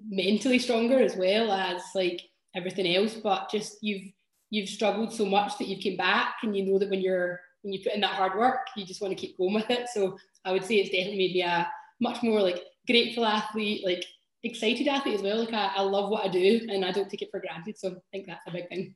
mentally 0.08 0.58
stronger 0.58 0.98
as 1.00 1.16
well 1.16 1.52
as 1.52 1.82
like 1.94 2.22
everything 2.54 2.94
else. 2.94 3.14
But 3.14 3.50
just 3.50 3.78
you've 3.82 4.12
you've 4.52 4.68
struggled 4.68 5.10
so 5.12 5.24
much 5.24 5.56
that 5.56 5.66
you've 5.66 5.80
came 5.80 5.96
back 5.96 6.34
and 6.42 6.54
you 6.54 6.64
know 6.66 6.78
that 6.78 6.90
when 6.90 7.00
you're 7.00 7.40
when 7.62 7.72
you 7.72 7.80
put 7.82 7.94
in 7.94 8.02
that 8.02 8.14
hard 8.14 8.38
work 8.38 8.66
you 8.76 8.84
just 8.84 9.00
want 9.00 9.10
to 9.10 9.20
keep 9.20 9.36
going 9.38 9.54
with 9.54 9.70
it. 9.70 9.88
So 9.92 10.16
i 10.44 10.52
would 10.52 10.64
say 10.64 10.76
it's 10.76 10.90
definitely 10.90 11.18
made 11.18 11.34
me 11.34 11.42
a 11.42 11.66
much 12.00 12.22
more 12.22 12.40
like 12.40 12.60
grateful 12.86 13.24
athlete 13.24 13.82
like 13.84 14.04
excited 14.44 14.86
athlete 14.88 15.14
as 15.14 15.22
well. 15.22 15.38
Like 15.38 15.54
I, 15.54 15.72
I 15.76 15.82
love 15.82 16.10
what 16.10 16.24
i 16.24 16.28
do 16.28 16.66
and 16.68 16.84
i 16.84 16.92
don't 16.92 17.08
take 17.10 17.22
it 17.22 17.30
for 17.30 17.40
granted. 17.40 17.78
So 17.78 17.88
i 17.88 18.00
think 18.12 18.26
that's 18.26 18.46
a 18.46 18.52
big 18.52 18.68
thing. 18.68 18.94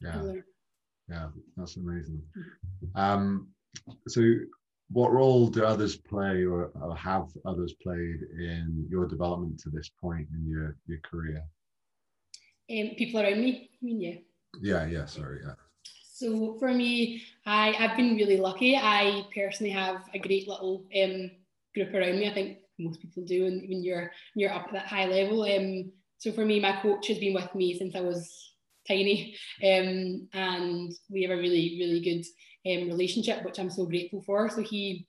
Yeah. 0.00 0.32
Yeah 1.08 1.28
that's 1.56 1.76
amazing. 1.76 2.20
Um 2.96 3.48
so 4.08 4.22
what 4.90 5.12
role 5.12 5.48
do 5.48 5.64
others 5.64 5.96
play 5.96 6.44
or, 6.44 6.72
or 6.80 6.96
have 6.96 7.28
others 7.44 7.74
played 7.82 8.20
in 8.38 8.86
your 8.88 9.06
development 9.06 9.58
to 9.60 9.70
this 9.70 9.88
point 10.00 10.26
in 10.34 10.48
your 10.48 10.76
your 10.88 10.98
career? 11.08 11.44
Um, 12.68 12.96
people 12.96 13.20
around 13.20 13.40
me 13.40 13.70
i 13.72 13.84
mean? 13.84 14.00
Yeah 14.00 14.16
yeah, 14.60 14.86
yeah, 14.86 15.06
sorry, 15.06 15.40
yeah. 15.44 15.54
So 16.12 16.56
for 16.58 16.72
me, 16.72 17.22
I, 17.44 17.74
I've 17.78 17.96
been 17.96 18.16
really 18.16 18.38
lucky. 18.38 18.76
I 18.76 19.24
personally 19.34 19.72
have 19.72 20.02
a 20.14 20.18
great 20.18 20.48
little 20.48 20.86
um, 21.02 21.30
group 21.74 21.92
around 21.92 22.18
me. 22.18 22.30
I 22.30 22.34
think 22.34 22.58
most 22.78 23.00
people 23.00 23.24
do 23.24 23.44
when, 23.44 23.66
when 23.68 23.84
you're 23.84 24.10
you're 24.34 24.52
up 24.52 24.66
at 24.68 24.72
that 24.72 24.86
high 24.86 25.06
level. 25.06 25.42
Um, 25.42 25.92
so 26.18 26.32
for 26.32 26.44
me, 26.44 26.58
my 26.58 26.80
coach 26.80 27.08
has 27.08 27.18
been 27.18 27.34
with 27.34 27.54
me 27.54 27.76
since 27.78 27.94
I 27.94 28.00
was 28.00 28.54
tiny, 28.88 29.36
um, 29.62 30.28
and 30.32 30.92
we 31.10 31.22
have 31.22 31.32
a 31.32 31.40
really 31.40 31.76
really 31.78 32.00
good 32.00 32.24
um, 32.70 32.88
relationship, 32.88 33.44
which 33.44 33.58
I'm 33.58 33.70
so 33.70 33.84
grateful 33.84 34.22
for. 34.22 34.48
So 34.48 34.62
he 34.62 35.06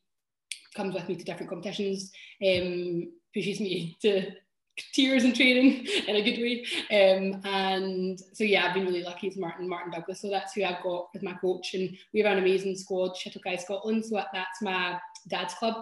comes 0.75 0.93
with 0.93 1.07
me 1.07 1.15
to 1.15 1.23
different 1.23 1.49
competitions, 1.49 2.11
um, 2.45 3.11
pushes 3.33 3.59
me 3.59 3.97
to 4.01 4.31
tears 4.93 5.23
and 5.23 5.35
training 5.35 5.85
in 6.07 6.15
a 6.15 6.21
good 6.21 6.41
way. 6.41 6.65
Um, 6.91 7.41
and 7.43 8.19
so 8.33 8.43
yeah, 8.43 8.65
I've 8.65 8.73
been 8.73 8.85
really 8.85 9.03
lucky 9.03 9.27
as 9.27 9.37
Martin 9.37 9.67
Martin 9.67 9.91
Douglas. 9.91 10.21
So 10.21 10.29
that's 10.29 10.53
who 10.53 10.63
I've 10.63 10.83
got 10.83 11.07
as 11.15 11.23
my 11.23 11.33
coach, 11.33 11.73
and 11.73 11.95
we 12.13 12.21
have 12.21 12.31
an 12.31 12.39
amazing 12.39 12.75
squad, 12.75 13.15
Shitokai 13.15 13.59
Scotland. 13.59 14.05
So 14.05 14.15
that's 14.33 14.61
my 14.61 14.99
dad's 15.27 15.53
club. 15.55 15.75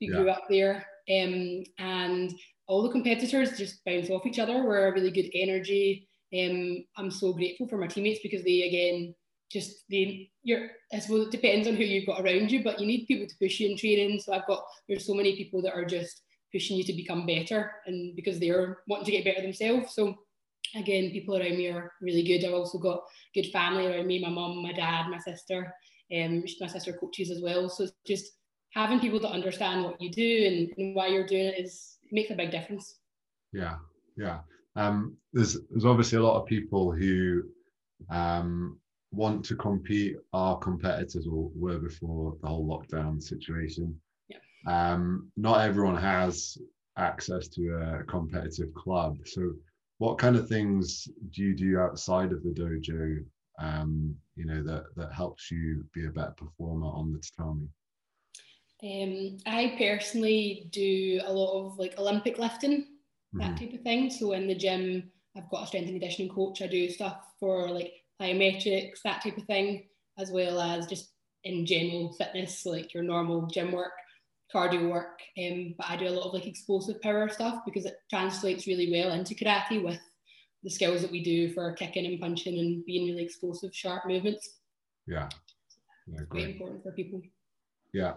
We 0.00 0.08
yeah. 0.08 0.16
grew 0.16 0.30
up 0.30 0.44
there, 0.48 0.86
um, 1.10 1.62
and 1.78 2.32
all 2.66 2.82
the 2.82 2.90
competitors 2.90 3.56
just 3.56 3.84
bounce 3.84 4.10
off 4.10 4.26
each 4.26 4.38
other. 4.38 4.64
We're 4.64 4.88
a 4.88 4.92
really 4.92 5.10
good 5.10 5.30
energy. 5.34 6.08
Um, 6.32 6.84
I'm 6.96 7.10
so 7.10 7.32
grateful 7.32 7.66
for 7.68 7.78
my 7.78 7.86
teammates 7.86 8.20
because 8.22 8.44
they 8.44 8.62
again 8.62 9.14
just 9.50 9.84
they 9.90 10.30
you're 10.42 10.68
I 10.92 10.98
suppose 10.98 11.26
it 11.26 11.32
depends 11.32 11.66
on 11.66 11.74
who 11.74 11.84
you've 11.84 12.06
got 12.06 12.20
around 12.20 12.50
you, 12.50 12.62
but 12.62 12.78
you 12.78 12.86
need 12.86 13.06
people 13.06 13.26
to 13.26 13.38
push 13.40 13.60
you 13.60 13.70
in 13.70 13.76
training. 13.76 14.20
So 14.20 14.32
I've 14.32 14.46
got 14.46 14.64
there's 14.88 15.06
so 15.06 15.14
many 15.14 15.36
people 15.36 15.62
that 15.62 15.74
are 15.74 15.84
just 15.84 16.22
pushing 16.52 16.76
you 16.76 16.84
to 16.84 16.92
become 16.92 17.26
better 17.26 17.72
and 17.86 18.16
because 18.16 18.38
they're 18.38 18.78
wanting 18.88 19.06
to 19.06 19.10
get 19.10 19.24
better 19.24 19.42
themselves. 19.42 19.94
So 19.94 20.14
again, 20.74 21.10
people 21.10 21.36
around 21.36 21.56
me 21.56 21.68
are 21.68 21.92
really 22.00 22.22
good. 22.22 22.44
I've 22.44 22.54
also 22.54 22.78
got 22.78 23.02
good 23.34 23.46
family 23.52 23.86
around 23.86 24.06
me, 24.06 24.20
my 24.20 24.30
mum, 24.30 24.62
my 24.62 24.72
dad, 24.72 25.08
my 25.08 25.18
sister. 25.18 25.72
Um, 26.10 26.42
my 26.58 26.66
sister 26.66 26.94
coaches 26.94 27.30
as 27.30 27.42
well. 27.42 27.68
So 27.68 27.86
just 28.06 28.32
having 28.70 28.98
people 28.98 29.20
to 29.20 29.28
understand 29.28 29.84
what 29.84 30.00
you 30.00 30.10
do 30.10 30.46
and, 30.46 30.72
and 30.78 30.96
why 30.96 31.08
you're 31.08 31.26
doing 31.26 31.48
it 31.48 31.60
is 31.60 31.98
it 32.02 32.12
makes 32.12 32.30
a 32.30 32.34
big 32.34 32.50
difference. 32.50 33.00
Yeah, 33.52 33.76
yeah. 34.16 34.40
Um, 34.76 35.16
there's 35.34 35.58
there's 35.70 35.84
obviously 35.84 36.16
a 36.16 36.22
lot 36.22 36.40
of 36.40 36.46
people 36.46 36.92
who 36.92 37.42
um, 38.10 38.78
want 39.12 39.44
to 39.46 39.56
compete, 39.56 40.16
are 40.32 40.58
competitors 40.58 41.26
or 41.30 41.50
were 41.54 41.78
before 41.78 42.36
the 42.40 42.48
whole 42.48 42.66
lockdown 42.66 43.22
situation. 43.22 43.98
Um, 44.66 45.30
not 45.36 45.66
everyone 45.66 45.96
has 45.96 46.58
access 46.96 47.48
to 47.48 47.74
a 47.74 48.04
competitive 48.04 48.74
club. 48.74 49.18
So, 49.24 49.52
what 49.98 50.18
kind 50.18 50.36
of 50.36 50.48
things 50.48 51.08
do 51.30 51.42
you 51.42 51.54
do 51.54 51.78
outside 51.78 52.32
of 52.32 52.42
the 52.42 52.50
dojo? 52.50 53.24
Um, 53.60 54.14
you 54.36 54.46
know 54.46 54.62
that 54.62 54.84
that 54.96 55.12
helps 55.12 55.50
you 55.50 55.84
be 55.92 56.06
a 56.06 56.10
better 56.10 56.34
performer 56.36 56.86
on 56.86 57.12
the 57.12 57.18
tatami. 57.18 57.68
Um, 58.80 59.38
I 59.46 59.74
personally 59.76 60.68
do 60.70 61.20
a 61.24 61.32
lot 61.32 61.66
of 61.66 61.78
like 61.78 61.98
Olympic 61.98 62.38
lifting, 62.38 62.82
mm-hmm. 62.82 63.40
that 63.40 63.58
type 63.58 63.72
of 63.72 63.80
thing. 63.80 64.10
So 64.10 64.32
in 64.32 64.46
the 64.46 64.54
gym, 64.54 65.10
I've 65.36 65.50
got 65.50 65.64
a 65.64 65.66
strength 65.66 65.88
and 65.88 66.00
conditioning 66.00 66.32
coach. 66.32 66.62
I 66.62 66.68
do 66.68 66.88
stuff 66.88 67.18
for 67.40 67.68
like 67.68 67.92
plyometrics, 68.20 69.02
that 69.04 69.22
type 69.22 69.36
of 69.36 69.44
thing, 69.44 69.88
as 70.18 70.30
well 70.30 70.60
as 70.60 70.86
just 70.86 71.10
in 71.44 71.66
general 71.66 72.12
fitness, 72.12 72.66
like 72.66 72.94
your 72.94 73.02
normal 73.02 73.46
gym 73.46 73.72
work, 73.72 73.92
cardio 74.54 74.90
work. 74.90 75.20
Um, 75.38 75.74
but 75.76 75.88
I 75.88 75.96
do 75.96 76.08
a 76.08 76.10
lot 76.10 76.26
of 76.26 76.34
like 76.34 76.46
explosive 76.46 77.00
power 77.02 77.28
stuff 77.28 77.62
because 77.64 77.84
it 77.84 77.96
translates 78.10 78.66
really 78.66 78.90
well 78.90 79.12
into 79.12 79.34
karate 79.34 79.82
with 79.82 80.00
the 80.62 80.70
skills 80.70 81.02
that 81.02 81.10
we 81.10 81.22
do 81.22 81.52
for 81.52 81.72
kicking 81.72 82.06
and 82.06 82.20
punching 82.20 82.58
and 82.58 82.84
being 82.84 83.06
really 83.06 83.22
explosive, 83.22 83.74
sharp 83.74 84.06
movements. 84.06 84.58
Yeah. 85.06 85.28
yeah 86.06 86.20
it's 86.32 86.44
important 86.44 86.82
for 86.82 86.92
people. 86.92 87.22
Yeah. 87.92 88.14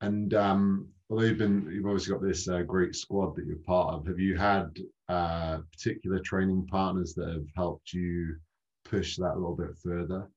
And 0.00 0.34
um, 0.34 0.88
although 1.08 1.24
you've 1.24 1.38
been, 1.38 1.68
you've 1.72 1.86
obviously 1.86 2.12
got 2.12 2.22
this 2.22 2.48
uh, 2.48 2.62
great 2.62 2.94
squad 2.94 3.36
that 3.36 3.46
you're 3.46 3.56
part 3.58 3.94
of. 3.94 4.06
Have 4.06 4.18
you 4.18 4.36
had 4.36 4.76
uh, 5.08 5.58
particular 5.72 6.18
training 6.20 6.66
partners 6.70 7.14
that 7.14 7.28
have 7.28 7.46
helped 7.54 7.92
you 7.92 8.36
push 8.84 9.16
that 9.16 9.34
a 9.34 9.38
little 9.38 9.56
bit 9.56 9.76
further? 9.82 10.28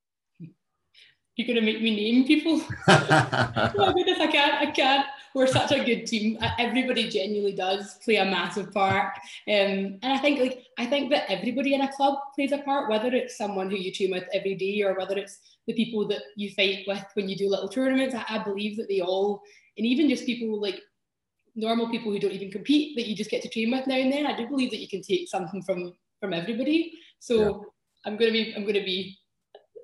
You're 1.40 1.48
gonna 1.48 1.66
make 1.66 1.82
me 1.82 1.96
name 1.96 2.28
people. 2.28 2.62
oh 2.90 3.72
my 3.78 3.94
goodness, 3.94 4.20
I 4.20 4.28
can't, 4.28 4.56
I 4.56 4.72
can't. 4.72 5.06
We're 5.34 5.48
such 5.48 5.72
a 5.72 5.86
good 5.86 6.06
team. 6.06 6.38
Everybody 6.58 7.08
genuinely 7.08 7.54
does 7.54 7.94
play 8.04 8.18
a 8.18 8.26
massive 8.26 8.74
part. 8.74 9.14
Um, 9.48 10.00
and 10.04 10.04
I 10.04 10.18
think 10.18 10.42
like 10.42 10.66
I 10.78 10.86
think 10.86 11.10
that 11.12 11.32
everybody 11.32 11.76
in 11.76 11.80
a 11.80 11.94
club 11.94 12.16
plays 12.36 12.52
a 12.52 12.58
part, 12.58 12.90
whether 12.90 13.08
it's 13.08 13.38
someone 13.38 13.70
who 13.70 13.78
you 13.78 13.94
train 13.94 14.12
with 14.12 14.26
every 14.34 14.56
day 14.56 14.82
or 14.82 14.98
whether 14.98 15.18
it's 15.18 15.40
the 15.66 15.74
people 15.74 16.06
that 16.10 16.24
you 16.36 16.52
fight 16.52 16.80
with 16.90 17.06
when 17.14 17.30
you 17.30 17.38
do 17.38 17.48
little 17.48 17.70
tournaments. 17.70 18.14
I, 18.14 18.26
I 18.28 18.44
believe 18.44 18.76
that 18.76 18.90
they 18.90 19.00
all, 19.00 19.42
and 19.78 19.88
even 19.88 20.10
just 20.10 20.26
people 20.26 20.60
like 20.60 20.82
normal 21.56 21.90
people 21.90 22.12
who 22.12 22.20
don't 22.20 22.34
even 22.34 22.52
compete 22.52 22.98
that 22.98 23.08
you 23.08 23.16
just 23.16 23.32
get 23.32 23.42
to 23.44 23.50
train 23.50 23.72
with 23.72 23.88
now 23.88 23.96
and 23.96 24.12
then. 24.12 24.28
I 24.28 24.36
do 24.36 24.46
believe 24.46 24.72
that 24.72 24.82
you 24.82 24.90
can 24.90 25.02
take 25.02 25.30
something 25.30 25.62
from 25.62 25.94
from 26.20 26.34
everybody. 26.34 26.92
So 27.20 27.40
yeah. 27.40 27.58
I'm 28.06 28.18
gonna 28.18 28.34
be 28.34 28.54
I'm 28.58 28.66
gonna 28.66 28.84
be 28.84 29.18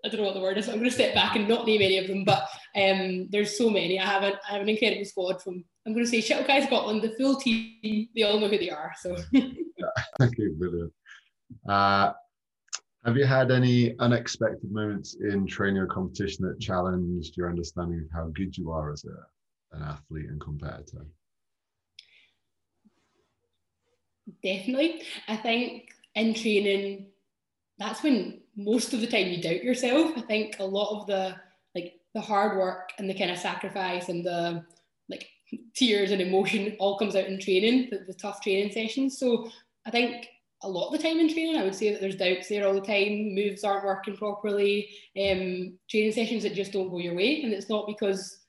I 0.06 0.08
don't 0.08 0.20
know 0.20 0.26
what 0.26 0.36
the 0.36 0.42
word 0.42 0.60
is. 0.60 0.70
I'm 0.70 0.76
going 0.76 0.90
to 0.90 0.92
step 0.92 1.16
back 1.16 1.36
and 1.36 1.48
not 1.48 1.66
name 1.66 1.82
any 1.82 1.98
of 1.98 2.08
them, 2.08 2.24
but 2.24 2.48
um, 2.76 3.28
there's 3.32 3.58
so 3.58 3.72
many. 3.72 4.00
I 4.00 4.06
have, 4.06 4.22
a, 4.22 4.40
I 4.48 4.54
have 4.54 4.62
an 4.62 4.70
incredible 4.70 5.04
squad 5.04 5.42
from, 5.42 5.66
I'm 5.86 5.94
going 5.94 6.06
to 6.06 6.12
say 6.12 6.20
Shitokai 6.20 6.68
Scotland, 6.68 7.02
the 7.02 7.16
full 7.18 7.38
team, 7.38 8.08
they 8.16 8.22
all 8.22 8.40
know 8.40 8.48
who 8.48 8.60
they 8.60 8.70
are. 8.70 8.92
So, 9.00 9.16
thank 10.20 10.38
you, 10.38 10.56
brilliant. 10.60 10.94
Uh, 11.68 12.14
have 13.04 13.18
you 13.18 13.26
had 13.26 13.52
any 13.52 13.98
unexpected 13.98 14.72
moments 14.72 15.16
in 15.20 15.48
training 15.48 15.78
or 15.78 15.88
competition 15.88 16.46
that 16.46 16.60
challenged 16.60 17.36
your 17.36 17.50
understanding 17.50 18.00
of 18.00 18.16
how 18.16 18.28
good 18.30 18.56
you 18.56 18.72
are 18.72 18.92
as 18.92 19.06
a, 19.06 19.76
an 19.76 19.84
athlete 19.84 20.30
and 20.30 20.40
competitor? 20.40 21.06
Definitely. 24.44 25.02
I 25.28 25.36
think 25.36 25.90
in 26.14 26.34
training, 26.34 27.08
that's 27.78 28.04
when 28.04 28.42
most 28.56 28.94
of 28.94 29.02
the 29.02 29.08
time 29.08 29.28
you 29.28 29.42
doubt 29.42 29.64
yourself. 29.64 30.12
I 30.16 30.22
think 30.22 30.58
a 30.60 30.66
lot 30.66 31.00
of 31.00 31.08
the 31.08 31.36
like 31.74 32.00
the 32.14 32.22
hard 32.22 32.58
work 32.58 32.92
and 32.98 33.10
the 33.10 33.14
kind 33.14 33.32
of 33.32 33.38
sacrifice 33.38 34.10
and 34.10 34.26
the 34.26 34.64
like 35.10 35.28
tears 35.76 36.12
and 36.12 36.22
emotion 36.22 36.76
all 36.80 36.98
comes 36.98 37.16
out 37.16 37.28
in 37.28 37.40
training, 37.40 37.90
the, 37.92 38.00
the 38.08 38.14
tough 38.14 38.42
training 38.42 38.72
sessions. 38.72 39.18
So 39.18 39.50
I 39.86 39.92
think 39.92 40.28
a 40.64 40.70
lot 40.70 40.88
of 40.88 40.94
the 40.94 41.08
time 41.08 41.20
in 41.20 41.32
training, 41.32 41.58
I 41.58 41.64
would 41.64 41.76
say 41.76 41.92
that 41.92 42.02
there's 42.02 42.16
doubts 42.16 42.50
there 42.50 42.66
all 42.66 42.74
the 42.74 42.82
time. 42.82 43.36
Moves 43.36 43.64
aren't 43.64 43.86
working 43.86 44.18
properly. 44.18 44.90
Um, 45.16 45.78
training 45.90 46.14
sessions 46.14 46.44
that 46.44 46.56
just 46.56 46.72
don't 46.72 46.90
go 46.90 46.98
your 46.98 47.14
way, 47.14 47.44
and 47.44 47.54
it's 47.54 47.70
not 47.70 47.88
because 47.88 48.40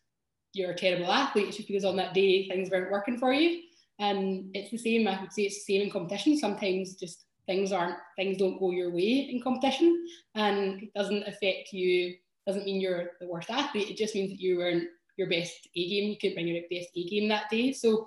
you're 0.54 0.70
a 0.70 0.76
terrible 0.76 1.12
athlete. 1.12 1.48
It's 1.48 1.56
just 1.56 1.68
because 1.68 1.84
on 1.84 1.96
that 1.96 2.14
day 2.14 2.48
things 2.48 2.70
weren't 2.70 2.90
working 2.90 3.18
for 3.18 3.32
you. 3.32 3.60
And 3.98 4.50
it's 4.54 4.70
the 4.70 4.78
same. 4.78 5.06
I 5.06 5.20
would 5.20 5.32
say 5.32 5.42
it's 5.42 5.64
the 5.64 5.74
same 5.74 5.82
in 5.82 5.90
competition. 5.90 6.38
Sometimes 6.38 6.94
just 6.94 7.25
things 7.46 7.72
aren't 7.72 7.96
things 8.16 8.38
don't 8.38 8.58
go 8.58 8.70
your 8.70 8.90
way 8.90 9.28
in 9.30 9.40
competition 9.42 10.04
and 10.34 10.82
it 10.82 10.94
doesn't 10.94 11.22
affect 11.28 11.72
you 11.72 12.14
doesn't 12.46 12.64
mean 12.64 12.80
you're 12.80 13.10
the 13.20 13.26
worst 13.26 13.50
athlete 13.50 13.90
it 13.90 13.96
just 13.96 14.14
means 14.14 14.30
that 14.30 14.40
you 14.40 14.58
weren't 14.58 14.88
your 15.16 15.28
best 15.28 15.68
A 15.74 15.88
game 15.88 16.10
you 16.10 16.16
couldn't 16.20 16.34
bring 16.34 16.48
your 16.48 16.62
best 16.70 16.90
A 16.96 17.04
game 17.04 17.28
that 17.28 17.50
day. 17.50 17.72
So 17.72 18.06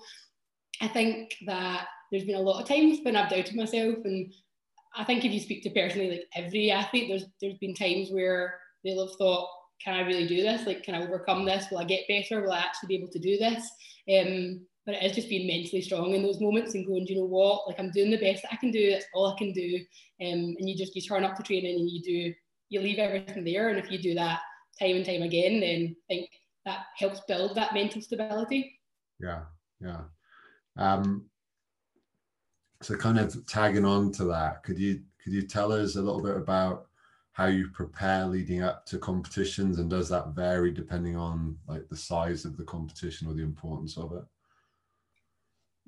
I 0.81 0.87
think 0.87 1.35
that 1.45 1.87
there's 2.11 2.25
been 2.25 2.35
a 2.35 2.41
lot 2.41 2.61
of 2.61 2.67
times 2.67 2.99
when 3.03 3.15
I've 3.15 3.29
doubted 3.29 3.55
myself 3.55 3.97
and 4.05 4.33
I 4.95 5.03
think 5.03 5.25
if 5.25 5.31
you 5.31 5.39
speak 5.39 5.63
to 5.63 5.69
personally 5.69 6.09
like 6.09 6.25
every 6.35 6.71
athlete 6.71 7.07
there's 7.09 7.25
there's 7.41 7.57
been 7.59 7.75
times 7.75 8.09
where 8.09 8.59
they'll 8.83 9.07
have 9.07 9.15
thought 9.17 9.49
can 9.83 9.95
I 9.95 10.01
really 10.01 10.27
do 10.27 10.41
this? 10.41 10.65
Like 10.65 10.83
can 10.83 10.95
I 10.95 11.03
overcome 11.03 11.45
this? 11.45 11.67
Will 11.71 11.77
I 11.77 11.85
get 11.85 12.07
better? 12.07 12.41
Will 12.41 12.51
I 12.51 12.59
actually 12.59 12.87
be 12.87 12.95
able 12.95 13.11
to 13.11 13.19
do 13.19 13.37
this? 13.37 13.69
Um, 14.09 14.61
but 14.89 14.95
it 14.95 15.05
is 15.05 15.15
just 15.15 15.29
being 15.29 15.45
mentally 15.45 15.83
strong 15.83 16.15
in 16.15 16.23
those 16.23 16.41
moments 16.41 16.73
and 16.73 16.83
going, 16.87 17.05
do 17.05 17.13
you 17.13 17.19
know 17.19 17.27
what? 17.27 17.67
Like 17.67 17.79
I'm 17.79 17.91
doing 17.91 18.09
the 18.09 18.17
best 18.17 18.41
that 18.41 18.53
I 18.53 18.55
can 18.55 18.71
do. 18.71 18.89
That's 18.89 19.05
all 19.13 19.27
I 19.27 19.37
can 19.37 19.53
do. 19.53 19.75
Um, 20.19 20.55
and 20.57 20.67
you 20.67 20.75
just 20.75 20.95
you 20.95 21.01
turn 21.03 21.23
up 21.23 21.35
to 21.35 21.43
training 21.43 21.75
and 21.75 21.87
you 21.87 22.01
do 22.01 22.33
you 22.69 22.81
leave 22.81 22.97
everything 22.97 23.43
there. 23.43 23.69
And 23.69 23.77
if 23.77 23.91
you 23.91 23.99
do 23.99 24.15
that 24.15 24.39
time 24.79 24.95
and 24.95 25.05
time 25.05 25.21
again, 25.21 25.59
then 25.59 25.95
I 25.95 26.03
think 26.11 26.29
that 26.65 26.85
helps 26.97 27.19
build 27.27 27.53
that 27.53 27.75
mental 27.75 28.01
stability. 28.01 28.79
Yeah, 29.19 29.41
yeah. 29.79 30.01
Um, 30.75 31.25
so 32.81 32.95
kind 32.95 33.19
of 33.19 33.45
tagging 33.45 33.85
on 33.85 34.11
to 34.13 34.23
that, 34.25 34.63
could 34.63 34.79
you 34.79 35.03
could 35.23 35.33
you 35.33 35.43
tell 35.43 35.71
us 35.71 35.97
a 35.97 36.01
little 36.01 36.23
bit 36.23 36.35
about 36.35 36.87
how 37.33 37.45
you 37.45 37.69
prepare 37.69 38.25
leading 38.25 38.63
up 38.63 38.87
to 38.87 38.97
competitions 38.97 39.77
and 39.77 39.87
does 39.87 40.09
that 40.09 40.29
vary 40.29 40.71
depending 40.71 41.15
on 41.15 41.59
like 41.67 41.87
the 41.89 41.95
size 41.95 42.43
of 42.43 42.57
the 42.57 42.63
competition 42.63 43.27
or 43.27 43.35
the 43.35 43.43
importance 43.43 43.95
of 43.95 44.13
it? 44.13 44.23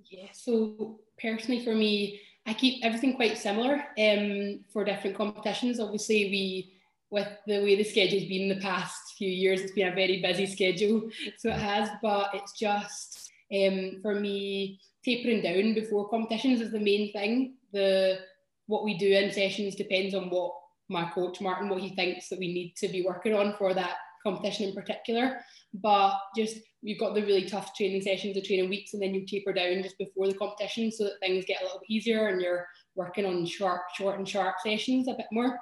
Yeah, 0.09 0.27
so 0.33 0.99
personally 1.21 1.63
for 1.63 1.75
me, 1.75 2.19
I 2.45 2.53
keep 2.53 2.83
everything 2.83 3.15
quite 3.15 3.37
similar 3.37 3.83
um, 3.99 4.61
for 4.73 4.83
different 4.83 5.15
competitions. 5.15 5.79
Obviously, 5.79 6.25
we 6.25 6.73
with 7.11 7.27
the 7.45 7.61
way 7.61 7.75
the 7.75 7.83
schedule's 7.83 8.23
been 8.23 8.43
in 8.43 8.57
the 8.57 8.63
past 8.63 9.15
few 9.17 9.29
years, 9.29 9.59
it's 9.59 9.73
been 9.73 9.91
a 9.91 9.95
very 9.95 10.21
busy 10.21 10.45
schedule, 10.45 11.09
so 11.37 11.49
it 11.49 11.59
has. 11.59 11.89
But 12.01 12.29
it's 12.33 12.53
just 12.53 13.31
um, 13.53 13.99
for 14.01 14.15
me 14.15 14.79
tapering 15.03 15.41
down 15.41 15.73
before 15.73 16.09
competitions 16.09 16.61
is 16.61 16.71
the 16.71 16.79
main 16.79 17.11
thing. 17.11 17.55
The 17.73 18.19
what 18.67 18.83
we 18.83 18.97
do 18.97 19.11
in 19.11 19.31
sessions 19.31 19.75
depends 19.75 20.15
on 20.15 20.29
what 20.29 20.53
my 20.89 21.09
coach 21.11 21.41
Martin 21.41 21.69
what 21.69 21.81
he 21.81 21.89
thinks 21.89 22.29
that 22.29 22.39
we 22.39 22.53
need 22.53 22.75
to 22.77 22.87
be 22.87 23.01
working 23.01 23.33
on 23.33 23.55
for 23.57 23.73
that 23.73 23.95
competition 24.23 24.69
in 24.69 24.75
particular. 24.75 25.39
But 25.73 26.17
just 26.35 26.57
you've 26.81 26.99
got 26.99 27.15
the 27.15 27.21
really 27.21 27.45
tough 27.45 27.75
training 27.75 28.01
sessions, 28.01 28.35
the 28.35 28.41
training 28.41 28.69
weeks, 28.69 28.93
and 28.93 29.01
then 29.01 29.13
you 29.13 29.25
taper 29.25 29.53
down 29.53 29.83
just 29.83 29.97
before 29.97 30.27
the 30.27 30.33
competition 30.33 30.91
so 30.91 31.05
that 31.05 31.19
things 31.19 31.45
get 31.45 31.61
a 31.61 31.65
little 31.65 31.79
bit 31.79 31.89
easier 31.89 32.27
and 32.27 32.41
you're 32.41 32.67
working 32.95 33.25
on 33.25 33.45
sharp, 33.45 33.81
short 33.95 34.17
and 34.17 34.27
sharp 34.27 34.55
sessions 34.63 35.07
a 35.07 35.13
bit 35.13 35.27
more. 35.31 35.59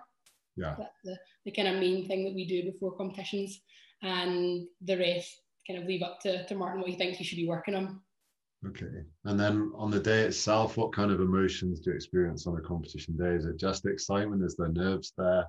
Yeah. 0.56 0.76
That's 0.78 1.00
the, 1.04 1.18
the 1.46 1.52
kind 1.52 1.68
of 1.68 1.76
main 1.76 2.08
thing 2.08 2.26
that 2.26 2.34
we 2.34 2.48
do 2.48 2.72
before 2.72 2.98
competitions. 2.98 3.62
And 4.02 4.66
the 4.82 4.98
rest 4.98 5.42
kind 5.68 5.82
of 5.82 5.88
leave 5.88 6.02
up 6.02 6.20
to, 6.22 6.46
to 6.46 6.56
Martin 6.56 6.82
what 6.82 6.90
he 6.90 6.96
thinks 6.96 7.18
he 7.18 7.24
should 7.24 7.38
be 7.38 7.48
working 7.48 7.76
on. 7.76 8.02
Okay. 8.68 9.04
And 9.26 9.40
then 9.40 9.72
on 9.76 9.92
the 9.92 10.00
day 10.00 10.22
itself, 10.22 10.76
what 10.76 10.94
kind 10.94 11.12
of 11.12 11.22
emotions 11.22 11.80
do 11.80 11.92
you 11.92 11.96
experience 11.96 12.46
on 12.46 12.58
a 12.58 12.62
competition 12.62 13.16
day? 13.16 13.36
Is 13.36 13.46
it 13.46 13.58
just 13.58 13.86
excitement? 13.86 14.44
Is 14.44 14.56
there 14.58 14.68
nerves 14.70 15.14
there? 15.18 15.46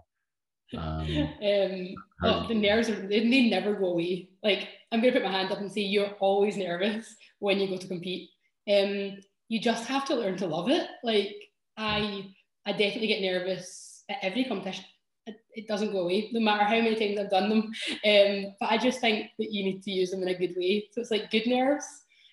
Um, 0.76 1.94
um, 2.22 2.48
the 2.48 2.54
nerves 2.54 2.88
are 2.88 3.06
they, 3.06 3.28
they 3.28 3.48
never 3.48 3.74
go 3.74 3.86
away. 3.86 4.28
Like 4.42 4.68
I'm 4.92 5.00
gonna 5.00 5.12
put 5.12 5.24
my 5.24 5.30
hand 5.30 5.50
up 5.50 5.58
and 5.58 5.70
say 5.70 5.82
you're 5.82 6.14
always 6.20 6.56
nervous 6.56 7.14
when 7.38 7.58
you 7.58 7.68
go 7.68 7.76
to 7.76 7.88
compete. 7.88 8.30
Um, 8.70 9.18
you 9.48 9.60
just 9.60 9.86
have 9.88 10.04
to 10.06 10.14
learn 10.14 10.36
to 10.38 10.46
love 10.46 10.70
it. 10.70 10.88
Like 11.02 11.34
I, 11.76 12.26
I 12.66 12.72
definitely 12.72 13.08
get 13.08 13.22
nervous 13.22 14.04
at 14.08 14.18
every 14.22 14.44
competition. 14.44 14.84
It, 15.26 15.36
it 15.54 15.68
doesn't 15.68 15.92
go 15.92 16.00
away, 16.00 16.30
no 16.32 16.40
matter 16.40 16.64
how 16.64 16.76
many 16.76 16.94
times 16.94 17.18
I've 17.18 17.30
done 17.30 17.48
them. 17.48 17.72
Um, 18.04 18.54
but 18.60 18.70
I 18.70 18.78
just 18.78 19.00
think 19.00 19.30
that 19.38 19.52
you 19.52 19.64
need 19.64 19.82
to 19.82 19.90
use 19.90 20.10
them 20.10 20.22
in 20.22 20.28
a 20.28 20.38
good 20.38 20.54
way. 20.56 20.88
So 20.92 21.00
it's 21.00 21.10
like 21.10 21.30
good 21.30 21.46
nerves. 21.46 21.86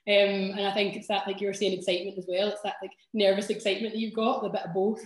Um, 0.08 0.56
and 0.56 0.66
I 0.68 0.74
think 0.74 0.96
it's 0.96 1.08
that, 1.10 1.28
like 1.28 1.42
you 1.42 1.48
were 1.48 1.54
saying, 1.54 1.78
excitement 1.78 2.18
as 2.18 2.26
well. 2.28 2.48
It's 2.48 2.62
that 2.62 2.76
like 2.82 2.92
nervous 3.14 3.50
excitement 3.50 3.94
that 3.94 4.00
you've 4.00 4.14
got, 4.14 4.46
a 4.46 4.50
bit 4.50 4.62
of 4.62 4.74
both. 4.74 5.02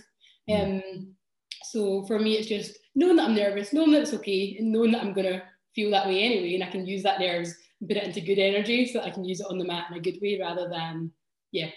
Mm. 0.48 0.82
Um, 0.84 1.14
so 1.64 2.04
for 2.04 2.18
me, 2.18 2.34
it's 2.34 2.48
just 2.48 2.78
knowing 2.94 3.16
that 3.16 3.28
I'm 3.28 3.34
nervous, 3.34 3.72
knowing 3.72 3.92
that 3.92 4.02
it's 4.02 4.14
okay, 4.14 4.56
and 4.58 4.72
knowing 4.72 4.92
that 4.92 5.02
I'm 5.02 5.12
gonna 5.12 5.42
feel 5.74 5.90
that 5.90 6.06
way 6.06 6.22
anyway, 6.22 6.54
and 6.54 6.64
I 6.64 6.70
can 6.70 6.86
use 6.86 7.02
that 7.02 7.20
nerves 7.20 7.54
and 7.80 7.88
put 7.88 7.96
it 7.96 8.04
into 8.04 8.20
good 8.20 8.38
energy 8.38 8.86
so 8.86 8.98
that 8.98 9.06
I 9.06 9.10
can 9.10 9.24
use 9.24 9.40
it 9.40 9.46
on 9.48 9.58
the 9.58 9.64
mat 9.64 9.86
in 9.90 9.96
a 9.96 10.00
good 10.00 10.18
way 10.20 10.38
rather 10.40 10.68
than 10.68 11.10
yeah 11.50 11.70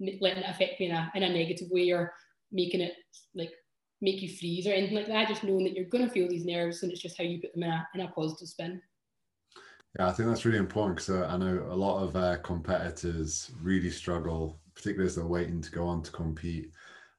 letting 0.00 0.42
it 0.42 0.48
affect 0.48 0.80
me 0.80 0.86
in 0.86 0.92
a, 0.92 1.12
in 1.14 1.22
a 1.22 1.28
negative 1.28 1.68
way 1.70 1.90
or 1.90 2.14
making 2.52 2.80
it 2.80 2.94
like 3.34 3.52
make 4.00 4.22
you 4.22 4.28
freeze 4.28 4.66
or 4.66 4.72
anything 4.72 4.96
like 4.96 5.06
that. 5.06 5.28
Just 5.28 5.44
knowing 5.44 5.64
that 5.64 5.74
you're 5.74 5.84
to 5.84 6.08
feel 6.08 6.28
these 6.28 6.44
nerves 6.44 6.82
and 6.82 6.90
it's 6.90 7.02
just 7.02 7.18
how 7.18 7.24
you 7.24 7.40
put 7.40 7.52
them 7.54 7.64
in 7.64 7.70
a, 7.70 7.88
in 7.94 8.00
a 8.00 8.08
positive 8.08 8.48
spin. 8.48 8.80
Yeah, 9.98 10.08
I 10.08 10.12
think 10.12 10.28
that's 10.28 10.44
really 10.44 10.58
important 10.58 10.96
because 10.96 11.10
uh, 11.10 11.26
I 11.26 11.36
know 11.36 11.66
a 11.68 11.74
lot 11.74 12.02
of 12.02 12.16
uh, 12.16 12.38
competitors 12.38 13.50
really 13.60 13.90
struggle, 13.90 14.60
particularly 14.74 15.08
as 15.08 15.16
they're 15.16 15.26
waiting 15.26 15.60
to 15.60 15.70
go 15.70 15.86
on 15.86 16.02
to 16.02 16.12
compete. 16.12 16.70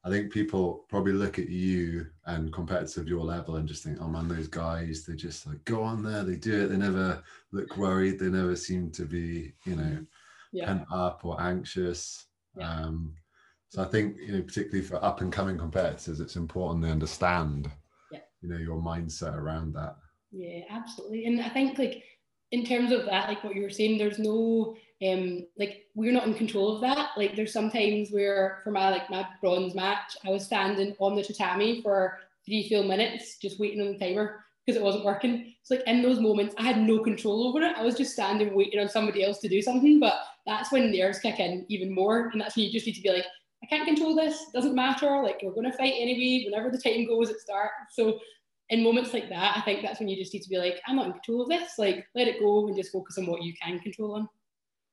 I 0.04 0.10
think 0.10 0.34
people 0.34 0.86
probably 0.90 1.14
look 1.14 1.38
at 1.38 1.50
you 1.50 2.08
and 2.26 2.52
competitors 2.52 2.98
of 2.98 3.08
your 3.08 3.24
level 3.24 3.58
and 3.58 3.68
just 3.68 3.84
think, 3.84 4.00
oh 4.02 4.08
man, 4.08 4.28
those 4.28 4.48
guys, 4.48 5.04
they 5.06 5.16
just 5.16 5.46
like 5.46 5.64
go 5.66 5.84
on 5.84 6.02
there, 6.02 6.24
they 6.24 6.36
do 6.36 6.64
it, 6.64 6.68
they 6.70 6.78
never 6.78 7.22
look 7.52 7.78
worried, 7.78 8.18
they 8.18 8.30
never 8.30 8.56
seem 8.56 8.90
to 8.92 9.06
be, 9.06 9.54
you 9.66 9.76
know, 9.76 10.04
yeah. 10.52 10.66
pent 10.66 10.86
up 10.92 11.22
or 11.24 11.40
anxious. 11.40 12.26
Yeah. 12.58 12.70
Um, 12.72 13.14
so 13.70 13.84
I 13.84 13.86
think, 13.86 14.18
you 14.20 14.34
know, 14.34 14.42
particularly 14.42 14.82
for 14.86 15.04
up 15.06 15.22
and 15.22 15.32
coming 15.32 15.58
competitors, 15.58 16.20
it's 16.20 16.36
important 16.36 16.84
they 16.84 16.92
understand, 16.92 17.70
yeah. 18.12 18.20
you 18.42 18.50
know, 18.50 18.58
your 18.58 18.82
mindset 18.82 19.36
around 19.36 19.74
that. 19.76 19.98
Yeah, 20.32 20.62
absolutely. 20.70 21.26
And 21.26 21.42
I 21.42 21.50
think 21.50 21.78
like 21.78 22.04
in 22.52 22.66
terms 22.66 22.92
of 22.92 23.06
that, 23.06 23.30
like 23.30 23.44
what 23.44 23.56
you 23.56 23.62
were 23.62 23.70
saying, 23.70 23.98
there's 23.98 24.20
no 24.20 24.76
um 25.04 25.46
like 25.58 25.86
we're 25.96 26.12
not 26.12 26.28
in 26.28 26.34
control 26.34 26.76
of 26.76 26.82
that. 26.82 27.10
Like 27.18 27.36
there's 27.36 27.54
sometimes 27.54 28.12
where 28.12 28.62
for 28.64 28.72
my 28.72 28.90
like 28.90 29.10
my 29.10 29.26
bronze 29.42 29.76
match, 29.76 30.16
I 30.26 30.30
was 30.30 30.46
standing 30.46 30.96
on 31.00 31.16
the 31.16 31.24
tatami 31.24 31.82
for 31.82 32.20
three 32.46 32.68
full 32.70 32.84
minutes 32.84 33.38
just 33.38 33.60
waiting 33.60 33.82
on 33.82 33.94
the 33.94 34.00
timer 34.00 34.44
because 34.66 34.80
it 34.80 34.84
wasn't 34.84 35.06
working. 35.06 35.54
It's 35.60 35.72
like 35.72 35.84
in 35.88 36.02
those 36.02 36.20
moments 36.20 36.56
I 36.58 36.64
had 36.64 36.80
no 36.80 37.00
control 37.00 37.48
over 37.48 37.62
it. 37.62 37.78
I 37.78 37.84
was 37.84 37.96
just 37.96 38.14
standing 38.14 38.54
waiting 38.54 38.80
on 38.80 38.90
somebody 38.90 39.24
else 39.24 39.40
to 39.40 39.50
do 39.50 39.62
something. 39.62 40.00
But 40.00 40.16
that's 40.46 40.72
when 40.72 40.92
nerves 40.92 41.20
kick 41.20 41.40
in 41.40 41.66
even 41.70 41.94
more. 41.94 42.30
And 42.30 42.40
that's 42.40 42.56
when 42.56 42.66
you 42.66 42.72
just 42.72 42.86
need 42.86 42.96
to 42.96 43.02
be 43.02 43.12
like, 43.12 43.26
I 43.64 43.68
can't 43.68 43.86
control 43.86 44.16
this, 44.16 44.42
it 44.42 44.54
doesn't 44.54 44.76
matter. 44.76 45.22
Like 45.24 45.40
we're 45.44 45.54
gonna 45.54 45.72
fight 45.72 45.94
anyway, 45.98 46.46
whenever 46.46 46.72
the 46.72 46.82
time 46.82 47.08
goes, 47.08 47.30
it 47.30 47.40
starts. 47.40 47.96
So 47.96 48.20
in 48.70 48.84
moments 48.84 49.14
like 49.14 49.30
that, 49.30 49.58
I 49.58 49.62
think 49.62 49.82
that's 49.82 50.00
when 50.00 50.08
you 50.08 50.16
just 50.16 50.34
need 50.34 50.44
to 50.44 50.50
be 50.50 50.58
like, 50.58 50.82
I'm 50.88 50.96
not 50.96 51.08
in 51.08 51.12
control 51.12 51.42
of 51.44 51.50
this. 51.50 51.74
Like, 51.78 52.06
let 52.16 52.30
it 52.30 52.40
go 52.40 52.68
and 52.68 52.76
just 52.76 52.92
focus 52.92 53.18
on 53.18 53.28
what 53.28 53.44
you 53.44 53.54
can 53.62 53.80
control 53.80 54.16
on. 54.16 54.30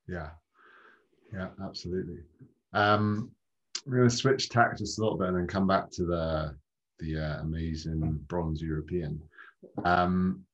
Yeah, 0.08 0.30
yeah, 1.32 1.48
absolutely. 1.62 2.18
Um, 2.72 3.30
we're 3.86 3.98
going 3.98 4.08
to 4.08 4.16
switch 4.16 4.48
tack 4.48 4.78
just 4.78 4.98
a 4.98 5.02
little 5.02 5.18
bit 5.18 5.28
and 5.28 5.36
then 5.36 5.46
come 5.46 5.66
back 5.66 5.90
to 5.92 6.04
the 6.04 6.56
the 6.98 7.16
uh, 7.16 7.40
amazing 7.42 8.18
bronze 8.26 8.60
European. 8.60 9.20
Um, 9.84 10.44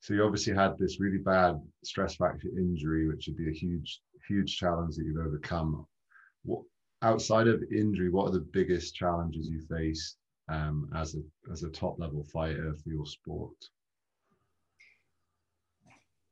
so 0.00 0.12
you 0.12 0.22
obviously 0.22 0.52
had 0.52 0.76
this 0.76 1.00
really 1.00 1.18
bad 1.18 1.58
stress 1.82 2.16
fracture 2.16 2.48
injury, 2.58 3.08
which 3.08 3.26
would 3.26 3.38
be 3.38 3.48
a 3.48 3.54
huge, 3.54 4.00
huge 4.28 4.58
challenge 4.58 4.96
that 4.96 5.04
you've 5.06 5.24
overcome. 5.24 5.86
What 6.44 6.60
outside 7.00 7.48
of 7.48 7.62
injury, 7.72 8.10
what 8.10 8.28
are 8.28 8.32
the 8.32 8.46
biggest 8.52 8.94
challenges 8.94 9.48
you 9.48 9.62
face 9.62 10.16
um, 10.50 10.90
as 10.94 11.14
a 11.14 11.22
as 11.50 11.62
a 11.62 11.70
top 11.70 11.98
level 11.98 12.22
fighter 12.32 12.74
for 12.82 12.90
your 12.90 13.06
sport? 13.06 13.56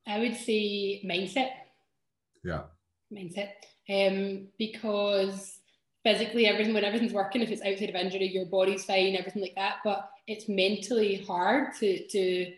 I 0.06 0.18
would 0.18 0.36
say 0.36 1.02
mindset. 1.04 1.52
Yeah. 2.44 2.62
Mindset. 3.12 3.50
Um, 3.88 4.48
because 4.58 5.60
physically 6.04 6.46
everything 6.46 6.74
when 6.74 6.84
everything's 6.84 7.12
working, 7.12 7.42
if 7.42 7.50
it's 7.50 7.62
outside 7.62 7.90
of 7.90 7.94
injury, 7.94 8.28
your 8.28 8.46
body's 8.46 8.84
fine, 8.84 9.16
everything 9.16 9.42
like 9.42 9.54
that. 9.56 9.76
But 9.84 10.08
it's 10.26 10.48
mentally 10.48 11.16
hard 11.26 11.74
to 11.80 12.06
to 12.08 12.52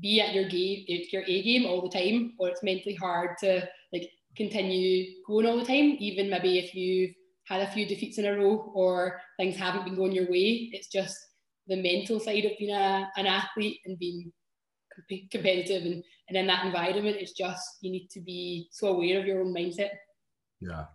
be 0.00 0.20
at 0.20 0.34
your 0.34 0.48
game, 0.48 0.84
your 0.86 1.22
A 1.26 1.42
game 1.42 1.66
all 1.66 1.82
the 1.82 1.88
time, 1.88 2.34
or 2.38 2.48
it's 2.48 2.62
mentally 2.62 2.94
hard 2.94 3.36
to 3.38 3.68
like 3.92 4.10
continue 4.36 5.22
going 5.26 5.46
all 5.46 5.58
the 5.58 5.64
time, 5.64 5.96
even 5.98 6.30
maybe 6.30 6.58
if 6.58 6.74
you've 6.74 7.14
had 7.44 7.62
a 7.62 7.70
few 7.72 7.86
defeats 7.86 8.18
in 8.18 8.26
a 8.26 8.36
row 8.36 8.70
or 8.74 9.20
things 9.36 9.56
haven't 9.56 9.84
been 9.84 9.96
going 9.96 10.12
your 10.12 10.30
way. 10.30 10.70
It's 10.72 10.88
just 10.88 11.16
the 11.66 11.76
mental 11.76 12.20
side 12.20 12.44
of 12.44 12.52
being 12.58 12.74
a, 12.74 13.10
an 13.16 13.26
athlete 13.26 13.80
and 13.84 13.98
being 13.98 14.32
competitive 15.30 15.84
and, 15.84 16.04
and 16.30 16.38
in 16.38 16.46
that 16.46 16.64
environment. 16.64 17.16
It's 17.20 17.32
just 17.32 17.78
you 17.82 17.90
need 17.90 18.08
to 18.10 18.20
be 18.20 18.68
so 18.70 18.88
aware 18.88 19.18
of 19.20 19.26
your 19.26 19.42
own 19.42 19.54
mindset. 19.54 19.90
Yeah. 20.60 20.86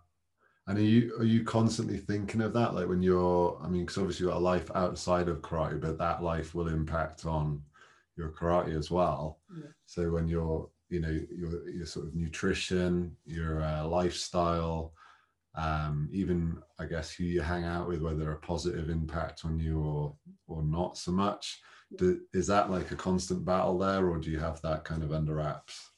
And 0.66 0.78
are 0.78 0.82
you 0.82 1.14
are 1.18 1.24
you 1.24 1.44
constantly 1.44 1.98
thinking 1.98 2.40
of 2.40 2.52
that? 2.54 2.74
Like 2.74 2.88
when 2.88 3.02
you're, 3.02 3.60
I 3.62 3.68
mean, 3.68 3.82
because 3.82 3.98
obviously 3.98 4.24
you've 4.24 4.32
got 4.32 4.40
a 4.40 4.40
life 4.40 4.68
outside 4.74 5.28
of 5.28 5.42
karate, 5.42 5.80
but 5.80 5.98
that 5.98 6.22
life 6.22 6.54
will 6.54 6.68
impact 6.68 7.24
on 7.24 7.62
your 8.16 8.30
karate 8.30 8.76
as 8.76 8.90
well. 8.90 9.38
Yeah. 9.56 9.68
So 9.84 10.10
when 10.10 10.26
you're, 10.26 10.68
you 10.88 11.00
know, 11.00 11.20
your 11.30 11.68
your 11.68 11.86
sort 11.86 12.06
of 12.06 12.16
nutrition, 12.16 13.16
your 13.26 13.62
uh, 13.62 13.84
lifestyle, 13.86 14.92
um, 15.54 16.08
even 16.12 16.58
I 16.80 16.86
guess 16.86 17.12
who 17.12 17.24
you 17.24 17.42
hang 17.42 17.64
out 17.64 17.86
with, 17.86 18.02
whether 18.02 18.32
a 18.32 18.36
positive 18.36 18.90
impact 18.90 19.44
on 19.44 19.60
you 19.60 19.80
or 19.80 20.16
or 20.48 20.62
not 20.64 20.96
so 20.98 21.12
much. 21.12 21.60
Do, 21.94 22.20
is 22.32 22.48
that 22.48 22.70
like 22.70 22.90
a 22.90 22.96
constant 22.96 23.44
battle 23.44 23.78
there, 23.78 24.08
or 24.08 24.18
do 24.18 24.30
you 24.30 24.40
have 24.40 24.60
that 24.62 24.84
kind 24.84 25.02
of 25.02 25.12
under 25.12 25.36
wraps? 25.36 25.90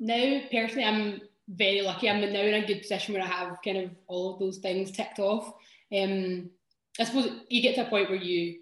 Now, 0.00 0.40
personally, 0.50 0.84
I'm 0.84 1.20
very 1.48 1.82
lucky. 1.82 2.08
I'm 2.08 2.20
now 2.20 2.40
in 2.40 2.62
a 2.62 2.66
good 2.66 2.80
position 2.80 3.14
where 3.14 3.22
I 3.22 3.26
have 3.26 3.58
kind 3.64 3.78
of 3.78 3.90
all 4.06 4.32
of 4.32 4.38
those 4.38 4.58
things 4.58 4.90
ticked 4.90 5.18
off. 5.18 5.52
Um, 5.92 6.50
I 6.98 7.04
suppose 7.04 7.30
you 7.48 7.62
get 7.62 7.74
to 7.76 7.86
a 7.86 7.90
point 7.90 8.08
where 8.08 8.18
you 8.18 8.60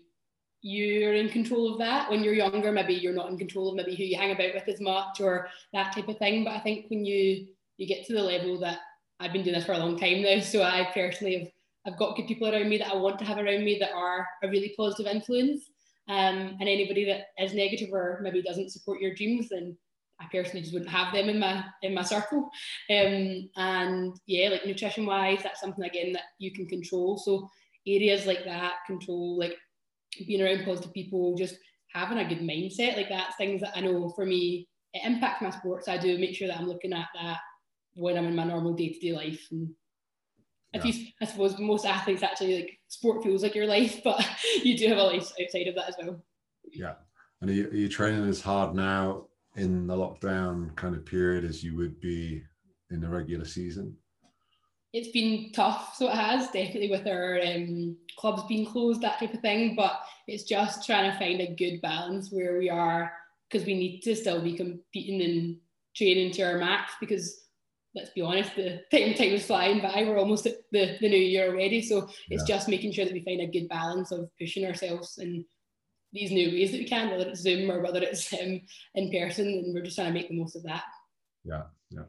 you're 0.63 1.15
in 1.15 1.29
control 1.29 1.73
of 1.73 1.79
that. 1.79 2.11
When 2.11 2.25
you're 2.25 2.35
younger, 2.35 2.73
maybe 2.73 2.95
you're 2.95 3.13
not 3.13 3.31
in 3.31 3.39
control 3.39 3.69
of 3.69 3.77
maybe 3.77 3.95
who 3.95 4.03
you 4.03 4.17
hang 4.17 4.33
about 4.33 4.55
with 4.55 4.67
as 4.69 4.81
much 4.81 5.21
or 5.21 5.49
that 5.73 5.95
type 5.95 6.09
of 6.09 6.19
thing. 6.19 6.45
But 6.45 6.55
I 6.55 6.61
think 6.61 6.87
when 6.89 7.05
you 7.05 7.47
you 7.77 7.87
get 7.87 8.07
to 8.07 8.15
the 8.15 8.23
level 8.23 8.59
that 8.61 8.81
I've 9.21 9.33
been 9.33 9.43
doing 9.43 9.55
this 9.55 9.65
for 9.65 9.73
a 9.73 9.79
long 9.79 9.99
time 9.99 10.23
now, 10.23 10.41
so 10.41 10.63
I 10.63 10.91
personally 10.93 11.39
have 11.39 11.49
I've 11.87 11.99
got 11.99 12.17
good 12.17 12.27
people 12.27 12.49
around 12.49 12.69
me 12.69 12.79
that 12.79 12.93
I 12.93 12.97
want 12.97 13.19
to 13.21 13.25
have 13.25 13.39
around 13.39 13.65
me 13.65 13.79
that 13.79 13.93
are 13.93 14.27
a 14.43 14.49
really 14.49 14.75
positive 14.77 15.07
influence. 15.07 15.71
Um, 16.09 16.57
and 16.61 16.69
anybody 16.69 17.05
that 17.07 17.29
is 17.39 17.55
negative 17.55 17.89
or 17.93 18.21
maybe 18.23 18.43
doesn't 18.43 18.71
support 18.71 19.01
your 19.01 19.15
dreams, 19.15 19.49
then 19.51 19.77
I 20.21 20.27
personally 20.31 20.63
just 20.63 20.73
wouldn't 20.73 20.91
have 20.91 21.13
them 21.13 21.29
in 21.29 21.39
my 21.39 21.65
in 21.83 21.95
my 21.95 22.03
circle. 22.03 22.49
Um, 22.91 23.51
and 23.57 24.17
yeah, 24.27 24.51
like 24.51 24.67
nutrition 24.67 25.05
wise, 25.05 25.41
that's 25.43 25.61
something 25.61 25.85
again 25.85 26.13
that 26.13 26.23
you 26.39 26.53
can 26.53 26.67
control. 26.67 27.19
So 27.19 27.49
areas 27.87 28.27
like 28.27 28.45
that, 28.45 28.75
control 28.87 29.39
like 29.39 29.57
being 30.27 30.43
around 30.43 30.65
positive 30.65 30.95
people, 30.95 31.37
just 31.37 31.57
having 31.93 32.19
a 32.19 32.29
good 32.29 32.41
mindset, 32.41 32.97
like 32.97 33.09
that's 33.09 33.37
things 33.37 33.61
that 33.61 33.77
I 33.77 33.81
know 33.81 34.11
for 34.11 34.25
me 34.25 34.69
it 34.97 35.07
impacts 35.07 35.43
my 35.43 35.51
sports. 35.51 35.89
I 35.89 35.99
do 35.99 36.19
make 36.19 36.35
sure 36.35 36.49
that 36.49 36.59
I'm 36.59 36.69
looking 36.69 36.93
at 36.93 37.09
that 37.15 37.39
when 37.95 38.17
I'm 38.17 38.27
in 38.27 38.37
my 38.37 38.45
normal 38.45 38.73
day 38.73 38.89
to 38.91 38.99
day 38.99 39.13
life. 39.13 39.47
And 39.51 39.71
if 40.77 40.85
yeah. 40.85 40.93
you, 40.93 41.07
I 41.21 41.25
suppose 41.27 41.59
most 41.59 41.87
athletes 41.87 42.23
actually 42.23 42.57
like 42.57 42.79
sport 42.89 43.23
feels 43.23 43.43
like 43.43 43.55
your 43.55 43.67
life, 43.67 44.01
but 44.05 44.25
you 44.63 44.77
do 44.77 44.89
have 44.89 44.99
a 44.99 45.03
life 45.03 45.31
outside 45.41 45.69
of 45.69 45.75
that 45.75 45.89
as 45.89 45.95
well. 46.01 46.23
Yeah. 46.73 46.95
And 47.41 47.51
are 47.51 47.53
you, 47.53 47.69
are 47.69 47.75
you 47.75 47.89
training 47.89 48.29
as 48.29 48.41
hard 48.41 48.75
now 48.75 49.27
in 49.57 49.87
the 49.87 49.95
lockdown 49.95 50.75
kind 50.77 50.95
of 50.95 51.05
period 51.05 51.45
as 51.45 51.63
you 51.63 51.77
would 51.77 52.01
be 52.01 52.43
in 52.91 53.01
the 53.01 53.09
regular 53.09 53.45
season? 53.45 53.97
It's 54.93 55.09
been 55.09 55.53
tough, 55.53 55.95
so 55.97 56.09
it 56.09 56.15
has 56.15 56.47
definitely 56.47 56.91
with 56.91 57.07
our 57.07 57.39
um, 57.45 57.97
clubs 58.19 58.45
being 58.49 58.65
closed, 58.65 59.03
that 59.03 59.19
type 59.19 59.35
of 59.35 59.41
thing. 59.41 59.75
But 59.77 60.01
it's 60.27 60.45
just 60.45 60.87
trying 60.87 61.11
to 61.11 61.19
find 61.19 61.41
a 61.41 61.55
good 61.55 61.83
balance 61.83 62.31
where 62.31 62.59
we 62.59 62.71
are 62.71 63.13
because 63.51 63.67
we 63.67 63.75
need 63.75 64.01
to 64.03 64.17
still 64.17 64.41
be 64.41 64.55
competing 64.55 65.23
and 65.23 65.59
training 65.95 66.33
to 66.33 66.43
our 66.43 66.59
max 66.59 66.93
because 67.01 67.46
let's 67.97 68.11
be 68.11 68.21
honest, 68.21 68.55
the 68.55 68.83
time 68.93 69.15
time 69.15 69.33
is 69.33 69.47
flying 69.47 69.81
by. 69.81 70.05
We're 70.07 70.19
almost 70.19 70.47
at 70.47 70.59
the, 70.71 70.99
the 71.01 71.09
new 71.09 71.17
year 71.17 71.49
already. 71.49 71.81
So 71.81 72.09
it's 72.29 72.49
yeah. 72.49 72.57
just 72.57 72.69
making 72.69 72.93
sure 72.93 73.07
that 73.07 73.15
we 73.15 73.25
find 73.25 73.41
a 73.41 73.47
good 73.47 73.69
balance 73.69 74.13
of 74.13 74.29
pushing 74.39 74.67
ourselves 74.67 75.19
in 75.19 75.45
these 76.13 76.31
new 76.31 76.51
ways 76.51 76.71
that 76.71 76.79
we 76.79 76.87
can, 76.87 77.11
whether 77.11 77.29
it's 77.29 77.41
Zoom 77.41 77.71
or 77.71 77.83
whether 77.83 78.03
it's 78.03 78.33
um, 78.35 78.61
in 78.95 79.11
person, 79.11 79.47
and 79.47 79.75
we're 79.75 79.83
just 79.83 79.97
trying 79.97 80.09
to 80.09 80.15
make 80.15 80.29
the 80.29 80.39
most 80.39 80.55
of 80.55 80.63
that. 80.65 80.85
Yeah, 81.45 81.63
yeah. 81.91 82.05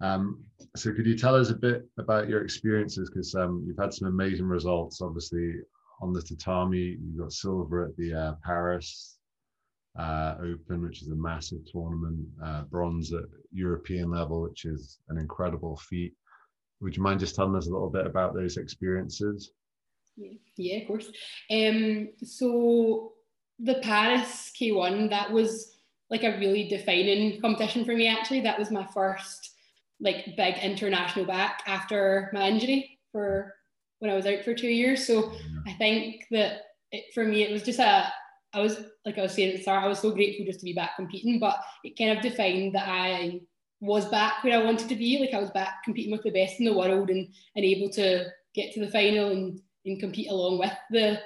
Um, 0.00 0.44
so 0.76 0.92
could 0.92 1.06
you 1.06 1.16
tell 1.16 1.34
us 1.34 1.50
a 1.50 1.54
bit 1.54 1.88
about 1.98 2.28
your 2.28 2.42
experiences? 2.42 3.08
Because 3.08 3.34
um, 3.34 3.64
you've 3.66 3.78
had 3.78 3.94
some 3.94 4.08
amazing 4.08 4.46
results, 4.46 5.00
obviously 5.00 5.54
on 6.00 6.12
the 6.12 6.22
tatami. 6.22 6.98
You 7.00 7.18
got 7.18 7.32
silver 7.32 7.86
at 7.86 7.96
the 7.96 8.14
uh, 8.14 8.34
Paris 8.44 9.17
uh, 9.98 10.36
Open, 10.40 10.82
which 10.82 11.02
is 11.02 11.08
a 11.08 11.16
massive 11.16 11.60
tournament, 11.70 12.26
uh, 12.42 12.62
bronze 12.62 13.12
at 13.12 13.24
European 13.52 14.10
level, 14.10 14.42
which 14.42 14.64
is 14.64 14.98
an 15.08 15.18
incredible 15.18 15.76
feat. 15.76 16.14
Would 16.80 16.96
you 16.96 17.02
mind 17.02 17.20
just 17.20 17.34
telling 17.34 17.56
us 17.56 17.66
a 17.66 17.72
little 17.72 17.90
bit 17.90 18.06
about 18.06 18.34
those 18.34 18.56
experiences? 18.56 19.50
Yeah, 20.16 20.34
yeah 20.56 20.76
of 20.78 20.86
course. 20.86 21.10
Um, 21.50 22.10
so 22.22 23.12
the 23.58 23.80
Paris 23.82 24.52
K1, 24.58 25.10
that 25.10 25.32
was 25.32 25.74
like 26.10 26.22
a 26.22 26.38
really 26.38 26.68
defining 26.68 27.40
competition 27.40 27.84
for 27.84 27.94
me. 27.94 28.06
Actually, 28.06 28.42
that 28.42 28.58
was 28.58 28.70
my 28.70 28.86
first 28.94 29.54
like 30.00 30.36
big 30.36 30.58
international 30.58 31.24
back 31.24 31.62
after 31.66 32.30
my 32.32 32.48
injury 32.48 33.00
for 33.10 33.52
when 33.98 34.12
I 34.12 34.14
was 34.14 34.26
out 34.26 34.44
for 34.44 34.54
two 34.54 34.68
years. 34.68 35.06
So 35.06 35.32
I 35.66 35.72
think 35.72 36.24
that 36.30 36.60
it, 36.92 37.06
for 37.12 37.24
me, 37.24 37.42
it 37.42 37.50
was 37.50 37.64
just 37.64 37.80
a 37.80 38.12
I 38.52 38.60
was 38.60 38.80
like 39.04 39.18
I 39.18 39.22
was 39.22 39.32
saying 39.32 39.50
at 39.50 39.56
the 39.56 39.62
start, 39.62 39.84
I 39.84 39.88
was 39.88 40.00
so 40.00 40.10
grateful 40.10 40.46
just 40.46 40.60
to 40.60 40.64
be 40.64 40.72
back 40.72 40.96
competing, 40.96 41.38
but 41.38 41.58
it 41.84 41.98
kind 41.98 42.16
of 42.16 42.22
defined 42.22 42.74
that 42.74 42.88
I 42.88 43.40
was 43.80 44.06
back 44.06 44.42
where 44.42 44.58
I 44.58 44.64
wanted 44.64 44.88
to 44.88 44.96
be. 44.96 45.18
Like 45.18 45.34
I 45.34 45.40
was 45.40 45.50
back 45.50 45.84
competing 45.84 46.12
with 46.12 46.22
the 46.22 46.30
best 46.30 46.58
in 46.58 46.64
the 46.64 46.76
world 46.76 47.10
and 47.10 47.28
and 47.56 47.64
able 47.64 47.90
to 47.90 48.26
get 48.54 48.72
to 48.74 48.80
the 48.80 48.90
final 48.90 49.30
and 49.30 49.60
and 49.84 50.00
compete 50.00 50.30
along 50.30 50.58
with 50.58 50.72
the 50.90 51.20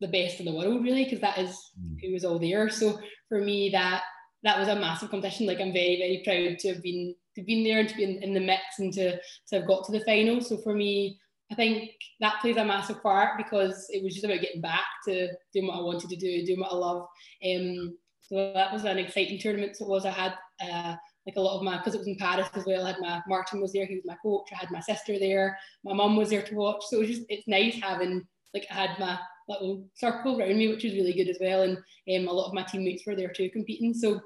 the 0.00 0.08
best 0.08 0.40
in 0.40 0.46
the 0.46 0.54
world 0.54 0.84
really 0.84 1.04
because 1.04 1.20
that 1.20 1.38
is 1.38 1.56
mm. 1.80 1.98
who 2.00 2.12
was 2.12 2.24
all 2.24 2.38
there. 2.38 2.68
So 2.68 2.98
for 3.28 3.40
me 3.40 3.70
that 3.70 4.02
that 4.42 4.58
was 4.58 4.68
a 4.68 4.76
massive 4.76 5.10
competition. 5.10 5.46
Like 5.46 5.60
I'm 5.60 5.72
very 5.72 5.96
very 5.96 6.22
proud 6.24 6.58
to 6.58 6.68
have 6.74 6.82
been 6.82 7.14
to 7.34 7.40
have 7.40 7.46
been 7.46 7.64
there 7.64 7.80
and 7.80 7.88
to 7.88 7.96
be 7.96 8.04
in, 8.04 8.22
in 8.22 8.34
the 8.34 8.40
mix 8.40 8.62
and 8.78 8.92
to 8.94 9.12
to 9.12 9.56
have 9.58 9.66
got 9.66 9.84
to 9.86 9.92
the 9.92 10.04
final. 10.04 10.40
So 10.40 10.56
for 10.58 10.74
me 10.74 11.18
I 11.50 11.54
think 11.54 11.90
that 12.20 12.40
plays 12.40 12.56
a 12.56 12.64
massive 12.64 13.02
part 13.02 13.36
because 13.36 13.86
it 13.90 14.02
was 14.02 14.14
just 14.14 14.24
about 14.24 14.40
getting 14.40 14.60
back 14.60 14.84
to 15.06 15.28
doing 15.52 15.68
what 15.68 15.78
I 15.78 15.82
wanted 15.82 16.10
to 16.10 16.16
do, 16.16 16.44
doing 16.44 16.60
what 16.60 16.72
I 16.72 16.76
love. 16.76 17.06
Um, 17.44 17.96
so 18.20 18.52
that 18.54 18.72
was 18.72 18.84
an 18.84 18.98
exciting 18.98 19.38
tournament. 19.38 19.76
So 19.76 19.84
it 19.84 19.90
was. 19.90 20.04
I 20.04 20.10
had 20.10 20.34
uh, 20.60 20.96
like 21.26 21.36
a 21.36 21.40
lot 21.40 21.56
of 21.56 21.62
my 21.62 21.76
because 21.76 21.94
it 21.94 21.98
was 21.98 22.08
in 22.08 22.16
Paris 22.16 22.48
as 22.54 22.64
well. 22.66 22.84
I 22.84 22.92
had 22.92 23.00
my 23.00 23.22
Martin 23.28 23.60
was 23.60 23.72
there, 23.72 23.86
he 23.86 23.94
was 23.94 24.04
my 24.04 24.16
coach. 24.22 24.48
I 24.52 24.56
had 24.56 24.70
my 24.70 24.80
sister 24.80 25.18
there. 25.18 25.56
My 25.84 25.92
mum 25.92 26.16
was 26.16 26.30
there 26.30 26.42
to 26.42 26.54
watch. 26.54 26.82
So 26.88 26.96
it 26.96 27.00
was 27.00 27.08
just 27.08 27.22
it's 27.28 27.46
nice 27.46 27.76
having 27.80 28.26
like 28.52 28.66
I 28.70 28.74
had 28.74 28.98
my 28.98 29.18
little 29.48 29.86
circle 29.94 30.40
around 30.40 30.58
me, 30.58 30.68
which 30.68 30.82
was 30.82 30.94
really 30.94 31.12
good 31.12 31.28
as 31.28 31.38
well. 31.40 31.62
And 31.62 31.76
um, 31.76 32.28
a 32.28 32.32
lot 32.32 32.48
of 32.48 32.54
my 32.54 32.62
teammates 32.62 33.06
were 33.06 33.14
there 33.14 33.32
too 33.32 33.50
competing. 33.50 33.94
So 33.94 34.20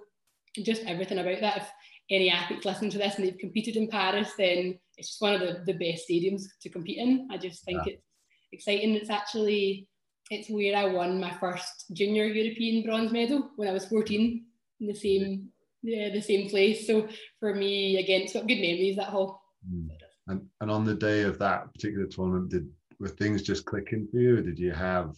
just 0.62 0.85
everything 0.85 1.18
about 1.18 1.40
that. 1.40 1.59
If 1.59 1.70
any 2.11 2.30
athletes 2.30 2.64
listen 2.64 2.90
to 2.90 2.98
this 2.98 3.16
and 3.16 3.26
they've 3.26 3.38
competed 3.38 3.76
in 3.76 3.88
Paris, 3.88 4.33
then 4.38 4.78
it's 5.00 5.08
just 5.08 5.22
one 5.22 5.34
of 5.34 5.40
the, 5.40 5.72
the 5.72 5.78
best 5.78 6.04
stadiums 6.08 6.42
to 6.60 6.68
compete 6.68 6.98
in. 6.98 7.26
I 7.30 7.38
just 7.38 7.64
think 7.64 7.80
yeah. 7.86 7.94
it's 7.94 8.04
exciting. 8.52 8.94
It's 8.94 9.10
actually 9.10 9.88
it's 10.30 10.50
where 10.50 10.76
I 10.76 10.84
won 10.84 11.18
my 11.18 11.32
first 11.40 11.86
junior 11.92 12.26
European 12.26 12.84
bronze 12.84 13.10
medal 13.10 13.50
when 13.56 13.66
I 13.66 13.72
was 13.72 13.86
14 13.86 14.44
in 14.80 14.86
the 14.86 14.94
same 14.94 15.48
yeah, 15.82 16.10
the 16.10 16.20
same 16.20 16.50
place. 16.50 16.86
So 16.86 17.08
for 17.38 17.54
me, 17.54 17.96
again, 17.96 18.22
it's 18.22 18.34
got 18.34 18.46
good 18.46 18.60
memories 18.60 18.96
that 18.96 19.08
whole. 19.08 19.40
Mm. 19.66 19.88
And 20.28 20.46
and 20.60 20.70
on 20.70 20.84
the 20.84 20.94
day 20.94 21.22
of 21.22 21.38
that 21.38 21.72
particular 21.72 22.06
tournament, 22.06 22.50
did 22.50 22.68
were 23.00 23.08
things 23.08 23.42
just 23.42 23.64
clicking 23.64 24.06
for 24.10 24.18
you? 24.18 24.36
Or 24.36 24.42
did 24.42 24.58
you 24.58 24.72
have, 24.72 25.16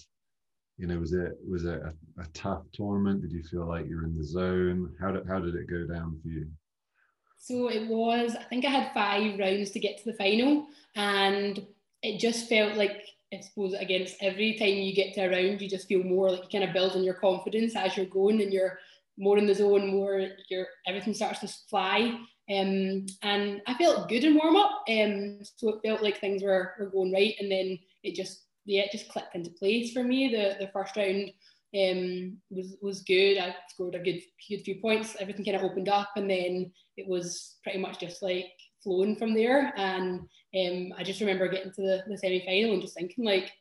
you 0.79 0.87
know, 0.87 0.99
was 1.01 1.13
it 1.13 1.33
was 1.47 1.65
it 1.65 1.83
a, 1.83 2.23
a 2.23 2.27
tough 2.33 2.63
tournament? 2.73 3.23
Did 3.23 3.33
you 3.33 3.43
feel 3.43 3.67
like 3.67 3.89
you're 3.89 4.05
in 4.05 4.17
the 4.17 4.25
zone? 4.25 4.95
How 5.01 5.11
did 5.11 5.27
how 5.27 5.41
did 5.41 5.57
it 5.57 5.69
go 5.69 5.93
down 5.93 6.21
for 6.23 6.29
you? 6.29 6.47
So 7.43 7.69
it 7.69 7.89
was, 7.89 8.37
I 8.37 8.45
think 8.45 8.65
I 8.65 8.71
had 8.71 8.95
five 8.95 9.37
rounds 9.37 9.73
to 9.73 9.81
get 9.81 9.99
to 9.99 10.05
the 10.05 10.17
final, 10.17 10.69
and 10.95 11.67
it 12.01 12.21
just 12.21 12.49
felt 12.49 12.77
like, 12.77 13.05
I 13.35 13.41
suppose, 13.41 13.75
against 13.75 14.15
every 14.21 14.57
time 14.57 14.69
you 14.69 14.95
get 14.95 15.13
to 15.15 15.23
a 15.23 15.29
round, 15.29 15.61
you 15.61 15.69
just 15.69 15.89
feel 15.89 16.05
more 16.05 16.31
like 16.31 16.45
you 16.45 16.61
kind 16.61 16.63
of 16.63 16.73
build 16.73 16.93
on 16.93 17.03
your 17.03 17.15
confidence 17.15 17.75
as 17.75 17.97
you're 17.97 18.07
going 18.07 18.41
and 18.41 18.53
you're 18.53 18.79
more 19.19 19.39
in 19.39 19.47
the 19.49 19.57
zone, 19.57 19.91
more 19.91 20.25
your 20.51 20.67
everything 20.87 21.15
starts 21.15 21.41
to 21.41 21.49
fly. 21.69 22.17
Um, 22.49 23.07
and 23.23 23.61
I 23.67 23.75
felt 23.77 24.09
good 24.09 24.23
in 24.23 24.37
warm 24.37 24.55
up, 24.55 24.85
um, 24.89 25.41
so 25.43 25.71
it 25.71 25.81
felt 25.85 26.01
like 26.01 26.21
things 26.21 26.45
were, 26.45 26.75
were 26.79 26.91
going 26.91 27.13
right, 27.13 27.35
and 27.41 27.51
then 27.51 27.77
it 28.05 28.15
just 28.15 28.45
yeah, 28.67 28.83
it 28.83 28.93
just 28.93 29.09
clicked 29.09 29.35
into 29.35 29.51
place 29.51 29.93
for 29.93 30.05
me. 30.05 30.29
The 30.29 30.65
the 30.65 30.71
first 30.71 30.97
round 30.97 31.33
um, 31.75 32.37
was 32.51 32.77
was 32.83 33.03
good. 33.03 33.39
I 33.39 33.55
scored 33.69 33.95
a 33.95 33.99
good, 33.99 34.21
good 34.49 34.63
few 34.63 34.81
points. 34.81 35.17
Everything 35.19 35.45
kind 35.45 35.57
of 35.57 35.63
opened 35.63 35.89
up, 35.89 36.11
and 36.17 36.29
then 36.29 36.73
it 36.97 37.09
was 37.09 37.57
pretty 37.63 37.79
much 37.79 38.01
just 38.01 38.23
like 38.23 38.53
flowing 38.83 39.17
from 39.17 39.35
there. 39.35 39.73
And 39.77 40.21
um, 40.21 40.95
I 40.99 41.03
just 41.03 41.21
remember 41.21 41.49
getting 41.49 41.73
to 41.73 41.83
the, 41.83 42.05
the 42.09 42.19
semi 42.19 42.45
final 42.45 42.75
and 42.75 42.83
just 42.83 42.95
thinking 42.95 43.25
like, 43.25 43.53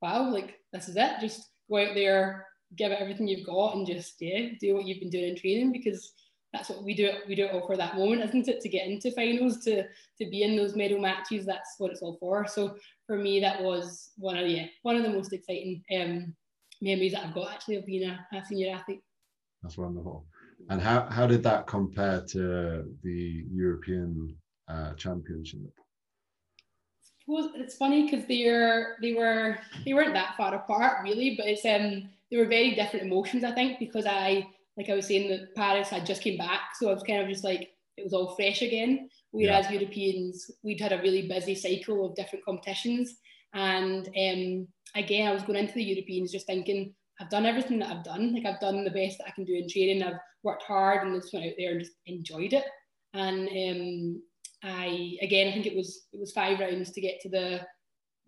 wow, 0.00 0.30
like 0.30 0.56
this 0.72 0.88
is 0.88 0.96
it. 0.96 1.20
Just 1.20 1.50
go 1.68 1.78
out 1.78 1.94
there, 1.94 2.46
give 2.76 2.92
it 2.92 3.00
everything 3.00 3.26
you've 3.26 3.46
got, 3.46 3.74
and 3.74 3.86
just 3.86 4.14
yeah, 4.20 4.50
do 4.60 4.74
what 4.74 4.86
you've 4.86 5.00
been 5.00 5.10
doing 5.10 5.30
in 5.30 5.36
training 5.36 5.72
because 5.72 6.12
that's 6.52 6.68
what 6.70 6.82
we 6.82 6.94
do. 6.94 7.10
We 7.26 7.34
do 7.34 7.44
it 7.46 7.52
all 7.52 7.66
for 7.66 7.76
that 7.76 7.96
moment, 7.96 8.22
isn't 8.22 8.48
it? 8.48 8.60
To 8.60 8.68
get 8.68 8.86
into 8.86 9.10
finals, 9.12 9.58
to 9.64 9.82
to 9.82 10.30
be 10.30 10.42
in 10.44 10.56
those 10.56 10.76
medal 10.76 11.00
matches. 11.00 11.44
That's 11.44 11.74
what 11.78 11.90
it's 11.90 12.02
all 12.02 12.16
for. 12.20 12.46
So 12.46 12.76
for 13.06 13.16
me, 13.16 13.40
that 13.40 13.62
was 13.62 14.10
one 14.16 14.38
of 14.38 14.46
yeah 14.46 14.66
one 14.82 14.96
of 14.96 15.02
the 15.02 15.10
most 15.10 15.32
exciting 15.32 15.82
um, 15.98 16.34
memories 16.80 17.12
that 17.12 17.24
I've 17.24 17.34
got 17.34 17.52
actually 17.52 17.76
of 17.76 17.86
being 17.86 18.08
a, 18.08 18.26
a 18.36 18.44
senior 18.44 18.74
athlete. 18.74 19.02
That's 19.62 19.78
wonderful. 19.78 20.26
And 20.70 20.80
how, 20.80 21.06
how 21.08 21.26
did 21.26 21.42
that 21.44 21.66
compare 21.66 22.24
to 22.30 22.84
the 23.02 23.44
European 23.50 24.36
uh, 24.68 24.94
Championship? 24.94 25.72
Well, 27.26 27.52
it's 27.56 27.76
funny 27.76 28.10
because 28.10 28.26
they 28.26 28.50
were 28.50 28.96
they 29.02 29.12
were 29.12 29.58
they 29.84 29.92
weren't 29.92 30.14
that 30.14 30.34
far 30.38 30.54
apart 30.54 31.02
really, 31.04 31.34
but 31.36 31.46
it's 31.46 31.64
um 31.66 32.08
they 32.30 32.38
were 32.38 32.46
very 32.46 32.74
different 32.74 33.04
emotions 33.04 33.44
I 33.44 33.52
think 33.52 33.78
because 33.78 34.06
I 34.06 34.46
like 34.78 34.88
I 34.88 34.94
was 34.94 35.06
saying 35.06 35.28
that 35.28 35.54
Paris 35.54 35.92
I 35.92 36.00
just 36.00 36.22
came 36.22 36.38
back, 36.38 36.70
so 36.80 36.88
I 36.88 36.94
was 36.94 37.02
kind 37.02 37.20
of 37.20 37.28
just 37.28 37.44
like 37.44 37.68
it 37.98 38.04
was 38.04 38.14
all 38.14 38.34
fresh 38.34 38.62
again. 38.62 39.10
Whereas 39.30 39.66
yeah. 39.66 39.72
Europeans, 39.72 40.50
we'd 40.62 40.80
had 40.80 40.92
a 40.92 41.02
really 41.02 41.28
busy 41.28 41.54
cycle 41.54 42.06
of 42.06 42.16
different 42.16 42.46
competitions, 42.46 43.16
and 43.54 44.06
um, 44.06 44.68
again, 44.94 45.26
I 45.26 45.32
was 45.32 45.42
going 45.42 45.58
into 45.58 45.74
the 45.74 45.84
Europeans 45.84 46.32
just 46.32 46.46
thinking, 46.46 46.94
I've 47.20 47.30
done 47.30 47.46
everything 47.46 47.78
that 47.80 47.90
I've 47.90 48.04
done. 48.04 48.34
Like 48.34 48.44
I've 48.44 48.60
done 48.60 48.84
the 48.84 48.90
best 48.90 49.18
that 49.18 49.26
I 49.26 49.32
can 49.32 49.44
do 49.44 49.54
in 49.54 49.68
training. 49.68 50.02
I've 50.02 50.20
worked 50.42 50.62
hard 50.62 51.06
and 51.06 51.20
just 51.20 51.32
went 51.32 51.46
out 51.46 51.52
there 51.58 51.72
and 51.72 51.80
just 51.80 51.92
enjoyed 52.06 52.52
it. 52.52 52.64
And 53.14 53.48
um, 53.48 54.22
I 54.62 55.16
again, 55.22 55.48
I 55.48 55.52
think 55.52 55.66
it 55.66 55.76
was 55.76 56.06
it 56.12 56.20
was 56.20 56.32
five 56.32 56.60
rounds 56.60 56.92
to 56.92 57.00
get 57.00 57.20
to 57.22 57.28
the 57.28 57.60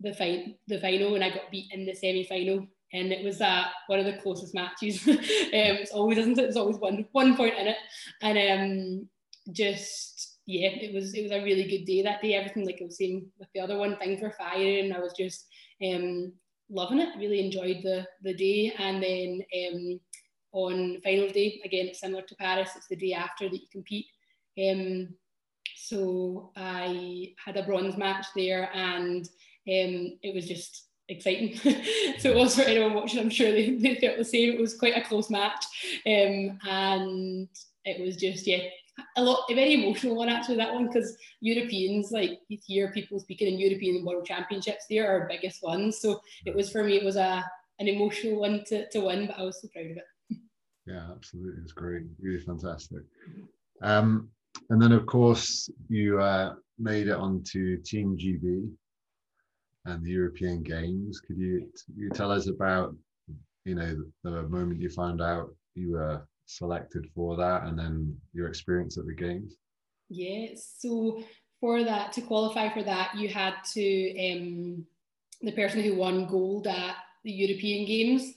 the 0.01 0.55
the 0.67 0.79
final, 0.79 1.15
and 1.15 1.23
I 1.23 1.29
got 1.29 1.51
beat 1.51 1.71
in 1.71 1.85
the 1.85 1.93
semi 1.93 2.23
final. 2.25 2.67
And 2.93 3.13
it 3.13 3.23
was 3.23 3.39
uh, 3.39 3.63
one 3.87 3.99
of 3.99 4.05
the 4.05 4.17
closest 4.21 4.53
matches. 4.53 5.07
um, 5.07 5.17
it's 5.53 5.91
always 5.91 6.17
isn't 6.17 6.37
it? 6.37 6.41
There's 6.41 6.57
always 6.57 6.77
one 6.77 7.05
one 7.13 7.37
point 7.37 7.57
in 7.57 7.67
it, 7.67 7.77
and 8.21 8.37
um, 8.37 9.53
just 9.53 10.10
yeah, 10.51 10.69
it 10.69 10.93
was 10.93 11.13
it 11.13 11.23
was 11.23 11.31
a 11.31 11.43
really 11.43 11.63
good 11.63 11.85
day 11.85 12.01
that 12.01 12.21
day. 12.21 12.33
Everything 12.33 12.65
like 12.65 12.79
I 12.81 12.85
was 12.85 12.97
saying 12.97 13.25
with 13.39 13.47
the 13.53 13.61
other 13.61 13.77
one, 13.77 13.95
things 13.97 14.21
were 14.21 14.35
firing. 14.37 14.91
I 14.91 14.99
was 14.99 15.13
just 15.13 15.47
um, 15.83 16.33
loving 16.69 16.99
it. 16.99 17.17
Really 17.17 17.43
enjoyed 17.45 17.77
the 17.83 18.05
the 18.21 18.33
day, 18.33 18.73
and 18.77 19.01
then 19.01 19.41
um, 19.61 19.99
on 20.51 21.01
final 21.03 21.29
day 21.29 21.61
again, 21.63 21.87
it's 21.87 22.01
similar 22.01 22.23
to 22.23 22.35
Paris. 22.35 22.71
It's 22.75 22.87
the 22.87 22.97
day 22.97 23.13
after 23.13 23.47
that 23.47 23.61
you 23.61 23.67
compete. 23.71 24.07
Um, 24.61 25.15
so 25.77 26.51
I 26.57 27.33
had 27.43 27.55
a 27.55 27.63
bronze 27.63 27.97
match 27.97 28.25
there, 28.35 28.69
and 28.73 29.25
um, 29.25 30.17
it 30.21 30.35
was 30.35 30.47
just 30.47 30.87
exciting. 31.07 31.55
so 32.19 32.29
it 32.29 32.35
was 32.35 32.55
for 32.55 32.63
anyone 32.63 32.93
watching. 32.93 33.21
I'm 33.21 33.29
sure 33.29 33.51
they, 33.51 33.77
they 33.77 33.95
felt 33.95 34.17
the 34.17 34.25
same. 34.25 34.53
It 34.53 34.59
was 34.59 34.77
quite 34.77 34.97
a 34.97 35.07
close 35.07 35.29
match, 35.29 35.63
um, 36.05 36.59
and 36.67 37.47
it 37.85 38.01
was 38.01 38.15
just 38.15 38.47
yeah 38.47 38.59
a 39.17 39.23
lot 39.23 39.45
a 39.49 39.55
very 39.55 39.73
emotional 39.73 40.15
one 40.15 40.29
actually 40.29 40.57
that 40.57 40.73
one 40.73 40.87
because 40.87 41.17
Europeans 41.39 42.11
like 42.11 42.39
you 42.49 42.57
hear 42.65 42.91
people 42.91 43.19
speaking 43.19 43.47
in 43.47 43.59
European 43.59 44.05
World 44.05 44.25
Championships 44.25 44.85
they 44.89 44.99
are 44.99 45.07
our 45.07 45.27
biggest 45.27 45.63
ones. 45.63 45.99
So 45.99 46.21
it 46.45 46.55
was 46.55 46.71
for 46.71 46.83
me 46.83 46.97
it 46.97 47.03
was 47.03 47.15
a 47.15 47.43
an 47.79 47.87
emotional 47.87 48.39
one 48.39 48.63
to, 48.67 48.87
to 48.89 48.99
win 49.01 49.27
but 49.27 49.39
I 49.39 49.43
was 49.43 49.61
so 49.61 49.67
proud 49.73 49.91
of 49.91 49.97
it. 49.97 50.37
Yeah 50.85 51.07
absolutely. 51.11 51.61
It's 51.63 51.71
great. 51.71 52.03
Really 52.21 52.39
fantastic. 52.39 53.03
Um, 53.81 54.29
and 54.69 54.81
then 54.81 54.91
of 54.91 55.05
course 55.05 55.69
you 55.89 56.19
uh, 56.19 56.53
made 56.77 57.07
it 57.07 57.15
onto 57.15 57.81
Team 57.81 58.17
GB 58.17 58.69
and 59.85 60.03
the 60.03 60.11
European 60.11 60.61
Games. 60.61 61.19
Could 61.19 61.37
you 61.37 61.71
you 61.95 62.09
tell 62.09 62.31
us 62.31 62.47
about 62.47 62.95
you 63.65 63.75
know 63.75 64.03
the 64.23 64.43
moment 64.43 64.81
you 64.81 64.89
found 64.89 65.21
out 65.21 65.53
you 65.75 65.93
were 65.93 66.27
selected 66.57 67.07
for 67.15 67.35
that 67.37 67.63
and 67.63 67.77
then 67.77 68.17
your 68.33 68.47
experience 68.47 68.97
at 68.97 69.05
the 69.05 69.13
games? 69.13 69.55
Yeah, 70.09 70.47
so 70.55 71.23
for 71.59 71.83
that, 71.83 72.11
to 72.13 72.21
qualify 72.21 72.73
for 72.73 72.83
that, 72.83 73.15
you 73.15 73.29
had 73.29 73.55
to, 73.73 74.31
um, 74.31 74.85
the 75.41 75.51
person 75.53 75.81
who 75.81 75.95
won 75.95 76.27
gold 76.27 76.67
at 76.67 76.95
the 77.23 77.31
European 77.31 77.85
Games, 77.85 78.33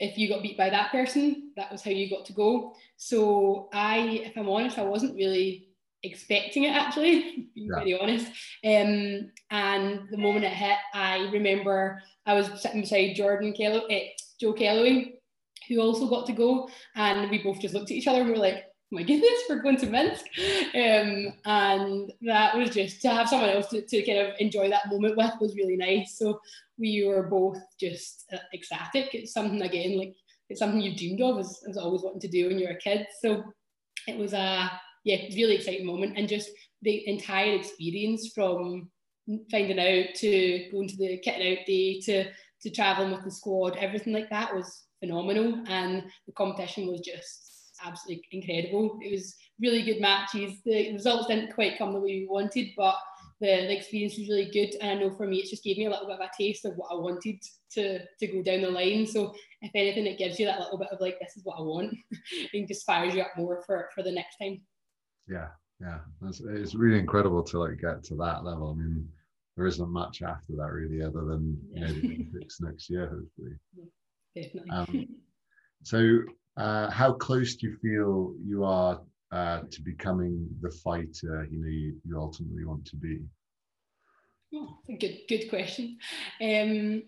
if 0.00 0.18
you 0.18 0.28
got 0.28 0.42
beat 0.42 0.58
by 0.58 0.70
that 0.70 0.90
person, 0.90 1.52
that 1.56 1.70
was 1.70 1.82
how 1.82 1.90
you 1.90 2.10
got 2.10 2.24
to 2.26 2.32
go. 2.32 2.74
So 2.96 3.68
I, 3.72 4.22
if 4.24 4.36
I'm 4.36 4.48
honest, 4.48 4.78
I 4.78 4.82
wasn't 4.82 5.14
really 5.14 5.68
expecting 6.02 6.64
it 6.64 6.74
actually, 6.74 7.48
being 7.54 7.68
yeah. 7.70 7.78
very 7.78 7.98
honest. 7.98 8.26
Um, 8.64 9.30
and 9.50 10.08
the 10.10 10.18
moment 10.18 10.44
it 10.44 10.52
hit, 10.52 10.78
I 10.92 11.28
remember 11.32 12.02
I 12.26 12.34
was 12.34 12.60
sitting 12.60 12.82
beside 12.82 13.14
Jordan 13.14 13.52
Kelly, 13.52 13.82
eh, 13.90 14.08
Joe 14.40 14.52
Kellaway, 14.52 15.14
who 15.68 15.80
also 15.80 16.08
got 16.08 16.26
to 16.26 16.32
go. 16.32 16.68
And 16.94 17.30
we 17.30 17.42
both 17.42 17.60
just 17.60 17.74
looked 17.74 17.90
at 17.90 17.96
each 17.96 18.06
other 18.06 18.20
and 18.20 18.28
we 18.28 18.32
were 18.32 18.38
like, 18.38 18.64
oh 18.66 18.96
my 18.96 19.02
goodness, 19.02 19.42
we're 19.48 19.62
going 19.62 19.78
to 19.78 19.86
Minsk. 19.86 20.24
Um, 20.74 21.32
and 21.44 22.12
that 22.22 22.56
was 22.56 22.70
just 22.70 23.02
to 23.02 23.10
have 23.10 23.28
someone 23.28 23.50
else 23.50 23.68
to, 23.68 23.82
to 23.82 24.02
kind 24.02 24.18
of 24.18 24.34
enjoy 24.38 24.68
that 24.70 24.88
moment 24.90 25.16
with 25.16 25.32
was 25.40 25.56
really 25.56 25.76
nice. 25.76 26.18
So 26.18 26.40
we 26.78 27.04
were 27.06 27.24
both 27.24 27.58
just 27.80 28.24
uh, 28.32 28.38
ecstatic. 28.52 29.14
It's 29.14 29.32
something, 29.32 29.62
again, 29.62 29.98
like 29.98 30.14
it's 30.50 30.60
something 30.60 30.80
you've 30.80 30.98
dreamed 30.98 31.22
of 31.22 31.38
as, 31.38 31.60
as 31.68 31.76
always 31.76 32.02
wanting 32.02 32.20
to 32.20 32.28
do 32.28 32.48
when 32.48 32.58
you're 32.58 32.72
a 32.72 32.78
kid. 32.78 33.06
So 33.20 33.42
it 34.06 34.18
was 34.18 34.32
a 34.32 34.70
yeah, 35.04 35.16
really 35.34 35.56
exciting 35.56 35.86
moment. 35.86 36.16
And 36.16 36.28
just 36.28 36.50
the 36.82 37.06
entire 37.08 37.54
experience 37.54 38.32
from 38.34 38.90
finding 39.50 39.78
out 39.78 40.14
to 40.14 40.68
going 40.70 40.88
to 40.88 40.96
the 40.96 41.18
kitting 41.24 41.58
out 41.58 41.66
day 41.66 42.00
to 42.00 42.24
to 42.62 42.70
traveling 42.70 43.12
with 43.12 43.24
the 43.24 43.30
squad, 43.30 43.76
everything 43.76 44.14
like 44.14 44.30
that 44.30 44.54
was 44.54 44.83
phenomenal, 45.04 45.62
and 45.68 46.04
the 46.26 46.32
competition 46.32 46.86
was 46.86 47.00
just 47.00 47.72
absolutely 47.84 48.26
incredible. 48.32 48.98
It 49.02 49.12
was 49.12 49.34
really 49.60 49.82
good 49.82 50.00
matches. 50.00 50.54
The 50.64 50.92
results 50.92 51.26
didn't 51.26 51.54
quite 51.54 51.78
come 51.78 51.92
the 51.92 52.00
way 52.00 52.20
we 52.20 52.26
wanted, 52.28 52.68
but 52.76 52.96
the, 53.40 53.46
the 53.46 53.76
experience 53.76 54.16
was 54.18 54.28
really 54.28 54.50
good. 54.50 54.76
And 54.80 54.98
I 54.98 55.02
know 55.02 55.10
for 55.10 55.26
me, 55.26 55.38
it 55.38 55.50
just 55.50 55.64
gave 55.64 55.76
me 55.76 55.86
a 55.86 55.90
little 55.90 56.08
bit 56.08 56.18
of 56.18 56.26
a 56.26 56.30
taste 56.36 56.64
of 56.64 56.74
what 56.76 56.90
I 56.90 56.94
wanted 56.94 57.42
to, 57.72 58.00
to 58.20 58.26
go 58.26 58.42
down 58.42 58.62
the 58.62 58.70
line. 58.70 59.06
So 59.06 59.34
if 59.60 59.70
anything, 59.74 60.06
it 60.06 60.18
gives 60.18 60.38
you 60.38 60.46
that 60.46 60.60
little 60.60 60.78
bit 60.78 60.88
of 60.92 61.00
like, 61.00 61.18
this 61.20 61.36
is 61.36 61.44
what 61.44 61.58
I 61.58 61.62
want 61.62 61.94
and 62.54 62.68
just 62.68 62.86
fires 62.86 63.14
you 63.14 63.22
up 63.22 63.32
more 63.36 63.62
for, 63.66 63.88
for 63.94 64.02
the 64.02 64.12
next 64.12 64.36
time. 64.40 64.60
Yeah, 65.28 65.48
yeah. 65.80 65.98
It's, 66.26 66.40
it's 66.40 66.74
really 66.74 66.98
incredible 66.98 67.42
to 67.44 67.58
like 67.58 67.80
get 67.80 68.04
to 68.04 68.14
that 68.16 68.44
level. 68.44 68.76
I 68.76 68.82
mean, 68.82 69.08
there 69.56 69.66
isn't 69.66 69.88
much 69.88 70.22
after 70.22 70.54
that 70.56 70.72
really 70.72 71.02
other 71.02 71.24
than 71.24 71.58
yeah. 71.70 71.86
you 71.86 71.86
know, 71.86 72.00
the 72.00 72.06
Olympics 72.14 72.60
next 72.60 72.90
year, 72.90 73.06
hopefully. 73.06 73.56
Definitely. 74.34 74.70
Um, 74.70 75.08
so 75.82 76.22
uh, 76.56 76.90
how 76.90 77.12
close 77.12 77.56
do 77.56 77.68
you 77.68 77.76
feel 77.76 78.34
you 78.44 78.64
are 78.64 79.00
uh, 79.32 79.62
to 79.70 79.82
becoming 79.82 80.48
the 80.60 80.70
fighter 80.70 81.46
you 81.50 81.58
know 81.58 81.68
you, 81.68 81.96
you 82.06 82.18
ultimately 82.18 82.64
want 82.64 82.84
to 82.86 82.96
be? 82.96 83.20
Oh, 84.54 84.78
good, 85.00 85.18
good 85.28 85.48
question. 85.48 85.98
Um, 86.40 87.02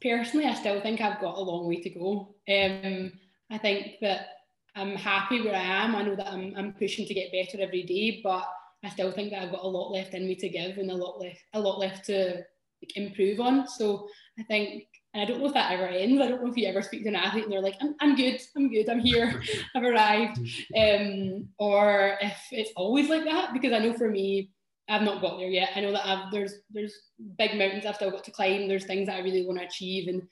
personally, 0.00 0.46
I 0.46 0.54
still 0.54 0.80
think 0.80 1.00
I've 1.00 1.20
got 1.20 1.36
a 1.36 1.40
long 1.40 1.66
way 1.66 1.80
to 1.80 1.90
go. 1.90 2.36
Um, 2.48 3.12
I 3.50 3.58
think 3.58 3.94
that 4.00 4.28
I'm 4.76 4.94
happy 4.94 5.40
where 5.40 5.56
I 5.56 5.84
am. 5.84 5.96
I 5.96 6.02
know 6.02 6.14
that 6.14 6.28
I'm, 6.28 6.54
I'm 6.56 6.72
pushing 6.74 7.06
to 7.06 7.14
get 7.14 7.32
better 7.32 7.62
every 7.62 7.82
day, 7.82 8.20
but 8.22 8.46
I 8.84 8.90
still 8.90 9.12
think 9.12 9.30
that 9.30 9.42
I've 9.42 9.52
got 9.52 9.64
a 9.64 9.68
lot 9.68 9.90
left 9.90 10.14
in 10.14 10.26
me 10.26 10.36
to 10.36 10.48
give 10.48 10.78
and 10.78 10.90
a 10.90 10.94
lot 10.94 11.20
left, 11.20 11.42
a 11.54 11.60
lot 11.60 11.78
left 11.78 12.04
to 12.06 12.44
like, 12.82 12.96
improve 12.96 13.40
on. 13.40 13.66
So 13.66 14.08
I 14.38 14.42
think 14.44 14.84
and 15.14 15.22
I 15.22 15.24
don't 15.24 15.40
know 15.40 15.46
if 15.46 15.54
that 15.54 15.70
ever 15.72 15.86
ends. 15.86 16.20
I 16.20 16.26
don't 16.28 16.42
know 16.42 16.50
if 16.50 16.56
you 16.56 16.66
ever 16.66 16.82
speak 16.82 17.04
to 17.04 17.08
an 17.08 17.16
athlete 17.16 17.44
and 17.44 17.52
they're 17.52 17.62
like, 17.62 17.76
I'm, 17.80 17.94
I'm 18.00 18.16
good, 18.16 18.40
I'm 18.56 18.68
good, 18.68 18.90
I'm 18.90 18.98
here, 18.98 19.40
I've 19.76 19.84
arrived. 19.84 20.38
Um, 20.76 21.48
or 21.58 22.18
if 22.20 22.36
it's 22.50 22.72
always 22.76 23.08
like 23.08 23.24
that, 23.24 23.52
because 23.52 23.72
I 23.72 23.78
know 23.78 23.94
for 23.94 24.10
me, 24.10 24.50
I've 24.88 25.02
not 25.02 25.22
got 25.22 25.38
there 25.38 25.48
yet. 25.48 25.70
I 25.74 25.80
know 25.80 25.92
that 25.92 26.06
I've, 26.06 26.30
there's 26.30 26.56
there's 26.70 26.94
big 27.38 27.56
mountains 27.56 27.86
I've 27.86 27.94
still 27.94 28.10
got 28.10 28.24
to 28.24 28.30
climb. 28.30 28.68
There's 28.68 28.84
things 28.84 29.06
that 29.06 29.16
I 29.16 29.20
really 29.20 29.46
want 29.46 29.58
to 29.58 29.64
achieve 29.64 30.08
and 30.08 30.22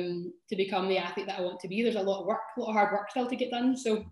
um, 0.00 0.32
to 0.48 0.56
become 0.56 0.88
the 0.88 0.96
athlete 0.96 1.26
that 1.26 1.38
I 1.38 1.42
want 1.42 1.60
to 1.60 1.68
be. 1.68 1.82
There's 1.82 1.96
a 1.96 2.02
lot 2.02 2.20
of 2.20 2.26
work, 2.26 2.40
a 2.56 2.60
lot 2.60 2.70
of 2.70 2.74
hard 2.74 2.92
work 2.92 3.10
still 3.10 3.28
to 3.28 3.36
get 3.36 3.50
done. 3.50 3.76
So, 3.76 4.04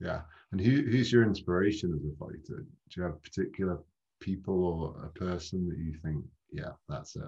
yeah. 0.00 0.22
And 0.52 0.60
who, 0.60 0.82
who's 0.82 1.12
your 1.12 1.24
inspiration 1.24 1.92
as 1.94 2.04
a 2.04 2.16
fighter? 2.16 2.64
Do 2.64 2.96
you 2.96 3.02
have 3.02 3.22
particular 3.22 3.80
people 4.20 4.64
or 4.64 5.04
a 5.04 5.08
person 5.10 5.68
that 5.68 5.78
you 5.78 5.94
think, 6.02 6.24
yeah, 6.50 6.72
that's 6.88 7.16
it? 7.16 7.22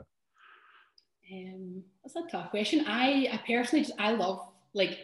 Um, 1.32 1.82
that's 2.02 2.16
a 2.16 2.30
tough 2.30 2.50
question. 2.50 2.84
I, 2.87 3.28
I 3.32 3.40
personally 3.46 3.84
just 3.84 3.98
I 3.98 4.12
love 4.12 4.48
like 4.74 4.98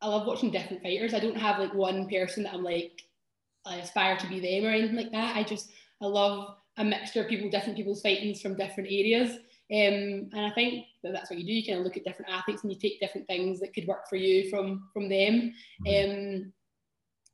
I 0.00 0.08
love 0.08 0.26
watching 0.26 0.50
different 0.50 0.82
fighters. 0.82 1.14
I 1.14 1.20
don't 1.20 1.36
have 1.36 1.58
like 1.58 1.74
one 1.74 2.08
person 2.08 2.42
that 2.42 2.54
I'm 2.54 2.62
like 2.62 3.02
I 3.64 3.76
aspire 3.76 4.16
to 4.16 4.26
be 4.26 4.40
them 4.40 4.68
or 4.68 4.74
anything 4.74 4.96
like 4.96 5.12
that. 5.12 5.36
I 5.36 5.42
just 5.44 5.70
I 6.00 6.06
love 6.06 6.56
a 6.78 6.84
mixture 6.84 7.22
of 7.22 7.28
people, 7.28 7.50
different 7.50 7.76
people's 7.76 8.02
fightings 8.02 8.40
from 8.40 8.56
different 8.56 8.88
areas. 8.90 9.36
Um, 9.70 10.28
and 10.32 10.40
I 10.40 10.50
think 10.50 10.86
that 11.02 11.12
that's 11.12 11.30
what 11.30 11.38
you 11.38 11.46
do. 11.46 11.52
You 11.52 11.66
kind 11.66 11.78
of 11.78 11.84
look 11.84 11.96
at 11.96 12.04
different 12.04 12.30
athletes 12.30 12.62
and 12.62 12.72
you 12.72 12.78
take 12.78 13.00
different 13.00 13.26
things 13.26 13.60
that 13.60 13.72
could 13.72 13.86
work 13.86 14.08
for 14.08 14.16
you 14.16 14.50
from 14.50 14.88
from 14.92 15.08
them. 15.08 15.54
Mm-hmm. 15.86 16.10
Um, 16.10 16.52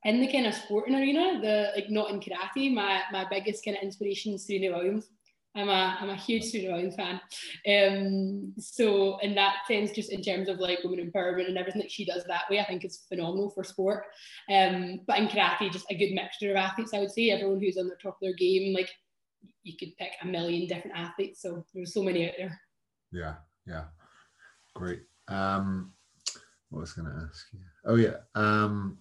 in 0.05 0.21
the 0.21 0.31
kind 0.31 0.47
of 0.47 0.53
sporting 0.53 0.95
arena, 0.95 1.39
the 1.41 1.71
like 1.75 1.89
not 1.89 2.11
in 2.11 2.21
karate, 2.21 2.73
my 2.73 3.01
my 3.11 3.25
biggest 3.29 3.65
kind 3.65 3.75
of 3.75 3.83
inspiration 3.83 4.33
is 4.33 4.45
Serena 4.45 4.77
Williams. 4.77 5.09
I'm 5.55 5.69
a 5.69 5.97
I'm 5.99 6.09
a 6.09 6.15
huge 6.15 6.45
Serena 6.45 6.73
Williams 6.73 6.95
fan. 6.95 7.19
Um, 7.67 8.53
so 8.59 9.17
in 9.19 9.33
that 9.35 9.57
sense, 9.67 9.91
just 9.91 10.11
in 10.11 10.21
terms 10.21 10.47
of 10.47 10.59
like 10.59 10.79
women 10.83 11.11
empowerment 11.11 11.47
and 11.47 11.57
everything 11.57 11.81
that 11.81 11.91
she 11.91 12.05
does 12.05 12.23
that 12.25 12.43
way, 12.49 12.59
I 12.59 12.65
think 12.65 12.85
is 12.85 13.05
phenomenal 13.09 13.49
for 13.49 13.63
sport. 13.63 14.03
Um, 14.51 15.01
but 15.07 15.17
in 15.17 15.27
karate, 15.27 15.71
just 15.71 15.89
a 15.89 15.95
good 15.95 16.13
mixture 16.13 16.51
of 16.51 16.57
athletes. 16.57 16.93
I 16.93 16.99
would 16.99 17.11
say 17.11 17.31
everyone 17.31 17.59
who's 17.59 17.77
on 17.77 17.87
the 17.87 17.95
top 18.01 18.13
of 18.13 18.19
their 18.21 18.35
game, 18.35 18.73
like 18.73 18.89
you 19.63 19.73
could 19.77 19.97
pick 19.97 20.11
a 20.21 20.27
million 20.27 20.67
different 20.67 20.97
athletes. 20.97 21.41
So 21.41 21.65
there's 21.73 21.93
so 21.93 22.03
many 22.03 22.27
out 22.27 22.35
there. 22.37 22.59
Yeah, 23.11 23.35
yeah, 23.65 23.85
great. 24.75 25.01
Um, 25.27 25.93
what 26.69 26.81
was 26.81 26.93
going 26.93 27.07
to 27.07 27.27
ask 27.27 27.47
you? 27.53 27.59
Oh 27.85 27.95
yeah. 27.95 28.17
Um, 28.35 28.99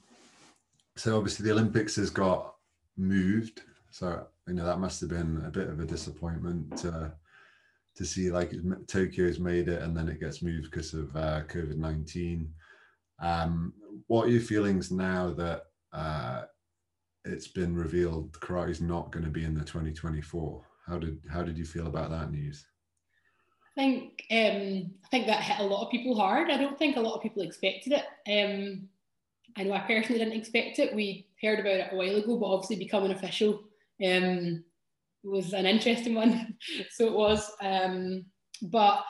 so 0.96 1.16
obviously 1.16 1.44
the 1.44 1.52
Olympics 1.52 1.96
has 1.96 2.10
got 2.10 2.54
moved. 2.96 3.62
So 3.90 4.26
you 4.48 4.54
know 4.54 4.64
that 4.64 4.80
must 4.80 5.00
have 5.00 5.10
been 5.10 5.42
a 5.46 5.50
bit 5.50 5.68
of 5.68 5.78
a 5.78 5.84
disappointment 5.84 6.76
to 6.78 7.12
to 7.96 8.04
see 8.04 8.30
like 8.30 8.52
Tokyo's 8.86 9.38
made 9.38 9.68
it 9.68 9.82
and 9.82 9.96
then 9.96 10.08
it 10.08 10.20
gets 10.20 10.42
moved 10.42 10.70
because 10.70 10.94
of 10.94 11.14
uh, 11.14 11.42
COVID 11.44 11.76
nineteen. 11.76 12.52
Um, 13.20 13.72
what 14.06 14.26
are 14.26 14.30
your 14.30 14.40
feelings 14.40 14.90
now 14.90 15.32
that 15.34 15.64
uh, 15.92 16.42
it's 17.24 17.48
been 17.48 17.74
revealed 17.74 18.32
karate 18.32 18.70
is 18.70 18.80
not 18.80 19.10
going 19.10 19.24
to 19.24 19.30
be 19.30 19.44
in 19.44 19.54
the 19.54 19.64
2024? 19.64 20.64
How 20.86 20.98
did 20.98 21.18
how 21.30 21.42
did 21.42 21.58
you 21.58 21.64
feel 21.64 21.88
about 21.88 22.10
that 22.10 22.30
news? 22.30 22.66
I 23.76 23.80
think 23.80 24.24
um, 24.30 24.90
I 25.04 25.08
think 25.10 25.26
that 25.26 25.42
hit 25.42 25.58
a 25.58 25.68
lot 25.68 25.84
of 25.84 25.90
people 25.90 26.14
hard. 26.14 26.50
I 26.50 26.56
don't 26.56 26.78
think 26.78 26.96
a 26.96 27.00
lot 27.00 27.16
of 27.16 27.22
people 27.22 27.42
expected 27.42 27.92
it. 27.92 28.04
Um, 28.30 28.88
I 29.56 29.64
know 29.64 29.72
I 29.72 29.80
personally 29.80 30.20
didn't 30.20 30.38
expect 30.38 30.78
it. 30.78 30.94
We 30.94 31.26
heard 31.42 31.58
about 31.58 31.72
it 31.72 31.88
a 31.92 31.96
while 31.96 32.16
ago, 32.16 32.36
but 32.36 32.46
obviously 32.46 32.76
becoming 32.76 33.10
official 33.10 33.64
um, 34.04 34.64
was 35.24 35.52
an 35.52 35.66
interesting 35.66 36.14
one. 36.14 36.56
so 36.90 37.06
it 37.06 37.12
was. 37.12 37.50
Um, 37.62 38.24
but 38.62 39.04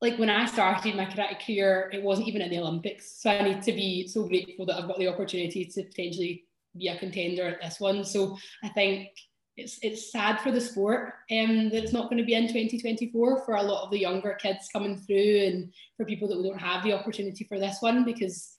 like 0.00 0.18
when 0.18 0.30
I 0.30 0.46
started 0.46 0.96
my 0.96 1.04
karate 1.04 1.44
career, 1.44 1.90
it 1.92 2.02
wasn't 2.02 2.28
even 2.28 2.42
in 2.42 2.50
the 2.50 2.58
Olympics. 2.58 3.20
So 3.20 3.30
I 3.30 3.42
need 3.42 3.62
to 3.62 3.72
be 3.72 4.08
so 4.08 4.26
grateful 4.26 4.66
that 4.66 4.78
I've 4.78 4.88
got 4.88 4.98
the 4.98 5.08
opportunity 5.08 5.64
to 5.66 5.82
potentially 5.84 6.44
be 6.76 6.88
a 6.88 6.98
contender 6.98 7.46
at 7.46 7.60
this 7.60 7.80
one. 7.80 8.04
So 8.04 8.38
I 8.64 8.68
think 8.68 9.08
it's 9.56 9.78
it's 9.82 10.10
sad 10.10 10.40
for 10.40 10.50
the 10.50 10.60
sport 10.60 11.14
um, 11.30 11.68
that 11.70 11.82
it's 11.82 11.92
not 11.92 12.08
going 12.08 12.18
to 12.18 12.24
be 12.24 12.34
in 12.34 12.44
2024 12.44 13.44
for 13.44 13.56
a 13.56 13.62
lot 13.62 13.84
of 13.84 13.90
the 13.90 13.98
younger 13.98 14.38
kids 14.40 14.68
coming 14.72 14.96
through 14.96 15.44
and 15.46 15.72
for 15.96 16.06
people 16.06 16.28
that 16.28 16.42
don't 16.42 16.58
have 16.58 16.82
the 16.82 16.92
opportunity 16.92 17.44
for 17.44 17.58
this 17.58 17.78
one 17.80 18.04
because 18.04 18.56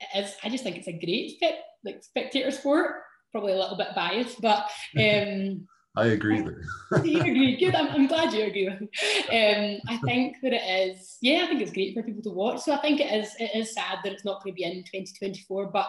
it 0.00 0.24
is, 0.24 0.34
I 0.42 0.48
just 0.48 0.64
think 0.64 0.76
it's 0.76 0.88
a 0.88 0.92
great 0.92 1.40
like 1.84 2.02
spectator 2.02 2.50
sport 2.50 3.02
probably 3.32 3.52
a 3.52 3.58
little 3.58 3.76
bit 3.76 3.94
biased, 3.94 4.40
but 4.40 4.64
um, 4.98 5.66
I 5.96 6.06
agree 6.06 6.38
you 7.04 7.20
agree? 7.20 7.56
Good. 7.56 7.74
I'm, 7.74 7.88
I'm 7.88 8.06
glad 8.06 8.32
you 8.32 8.44
agree 8.44 8.68
with 8.68 8.80
me. 8.80 8.88
Um, 9.28 9.80
I 9.88 9.96
think 10.04 10.36
that 10.42 10.52
it 10.52 10.90
is. 10.90 11.18
Yeah, 11.20 11.42
I 11.44 11.46
think 11.48 11.60
it's 11.60 11.72
great 11.72 11.94
for 11.94 12.02
people 12.02 12.22
to 12.22 12.30
watch. 12.30 12.60
So 12.60 12.72
I 12.72 12.80
think 12.80 13.00
it 13.00 13.12
is. 13.12 13.34
It 13.38 13.50
is 13.54 13.74
sad 13.74 13.98
that 14.04 14.12
it's 14.12 14.24
not 14.24 14.42
going 14.42 14.54
to 14.54 14.56
be 14.56 14.64
in 14.64 14.84
2024, 14.84 15.70
but 15.72 15.88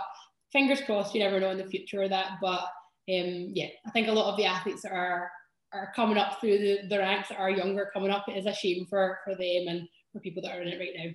fingers 0.52 0.82
crossed. 0.82 1.14
You 1.14 1.22
never 1.22 1.40
know 1.40 1.52
in 1.52 1.60
the 1.60 1.66
future 1.66 2.02
of 2.02 2.10
that. 2.10 2.38
But 2.42 2.62
um, 3.10 3.52
yeah, 3.54 3.68
I 3.86 3.92
think 3.92 4.08
a 4.08 4.12
lot 4.12 4.32
of 4.32 4.38
the 4.38 4.46
athletes 4.46 4.82
that 4.82 4.92
are 4.92 5.32
are 5.74 5.94
coming 5.96 6.18
up 6.18 6.40
through 6.40 6.58
the, 6.58 6.88
the 6.90 6.98
ranks 6.98 7.30
that 7.30 7.40
are 7.40 7.50
younger 7.50 7.90
coming 7.94 8.12
up. 8.12 8.28
It 8.28 8.38
is 8.38 8.48
a 8.48 8.54
shame 8.54 8.88
for 8.90 9.20
for 9.24 9.36
them 9.36 9.68
and 9.68 9.88
for 10.12 10.20
people 10.20 10.42
that 10.42 10.58
are 10.58 10.62
in 10.62 10.68
it 10.68 10.80
right 10.80 10.96
now. 10.96 11.12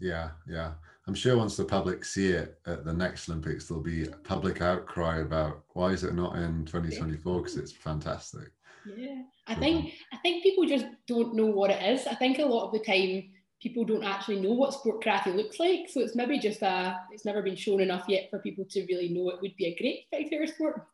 Yeah, 0.00 0.30
yeah. 0.48 0.72
I'm 1.10 1.14
sure 1.16 1.36
once 1.36 1.56
the 1.56 1.64
public 1.64 2.04
see 2.04 2.28
it 2.28 2.60
at 2.66 2.84
the 2.84 2.92
next 2.92 3.28
Olympics, 3.28 3.66
there'll 3.66 3.82
be 3.82 4.04
a 4.04 4.12
public 4.18 4.62
outcry 4.62 5.18
about 5.18 5.64
why 5.70 5.88
is 5.88 6.04
it 6.04 6.14
not 6.14 6.36
in 6.36 6.64
2024 6.66 7.38
because 7.38 7.56
it's 7.56 7.72
fantastic. 7.72 8.52
Yeah, 8.86 9.22
I 9.48 9.56
think 9.56 9.92
I 10.12 10.18
think 10.18 10.44
people 10.44 10.66
just 10.66 10.86
don't 11.08 11.34
know 11.34 11.46
what 11.46 11.72
it 11.72 11.82
is. 11.82 12.06
I 12.06 12.14
think 12.14 12.38
a 12.38 12.44
lot 12.44 12.66
of 12.66 12.72
the 12.72 12.78
time 12.78 13.28
people 13.60 13.84
don't 13.84 14.04
actually 14.04 14.38
know 14.38 14.52
what 14.52 14.72
sport 14.72 15.02
karate 15.02 15.34
looks 15.34 15.58
like, 15.58 15.88
so 15.88 16.00
it's 16.00 16.14
maybe 16.14 16.38
just 16.38 16.62
a 16.62 16.96
it's 17.10 17.24
never 17.24 17.42
been 17.42 17.56
shown 17.56 17.80
enough 17.80 18.04
yet 18.06 18.30
for 18.30 18.38
people 18.38 18.64
to 18.70 18.86
really 18.86 19.08
know 19.08 19.30
it 19.30 19.42
would 19.42 19.56
be 19.56 19.66
a 19.66 19.76
great 19.82 20.04
spectator 20.06 20.46
sport. 20.46 20.86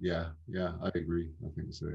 Yeah, 0.00 0.28
yeah, 0.46 0.72
I 0.82 0.88
agree. 0.94 1.28
I 1.46 1.50
think 1.54 1.74
so. 1.74 1.88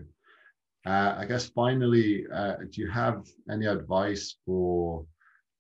Uh, 0.86 1.16
I 1.18 1.26
guess 1.26 1.48
finally, 1.48 2.28
uh, 2.32 2.58
do 2.70 2.82
you 2.82 2.92
have 2.92 3.26
any 3.50 3.66
advice 3.66 4.36
for 4.46 5.08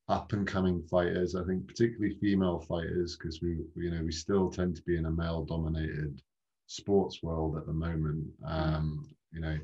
up 0.10 0.34
and 0.34 0.46
coming 0.46 0.82
fighters. 0.84 1.36
I 1.36 1.44
think 1.44 1.68
particularly 1.68 2.16
female 2.16 2.60
fighters 2.60 3.16
because 3.18 3.42
we, 3.42 3.58
you 3.76 3.92
know, 3.92 4.04
we 4.04 4.12
still 4.12 4.50
tend 4.50 4.76
to 4.76 4.82
be 4.84 4.98
in 4.98 5.06
a 5.06 5.12
male 5.12 5.46
dominated 5.46 6.22
sports 6.68 7.24
world 7.24 7.58
at 7.58 7.66
the 7.66 7.74
moment. 7.74 8.28
Um, 8.46 9.08
you 9.32 9.40
know, 9.40 9.58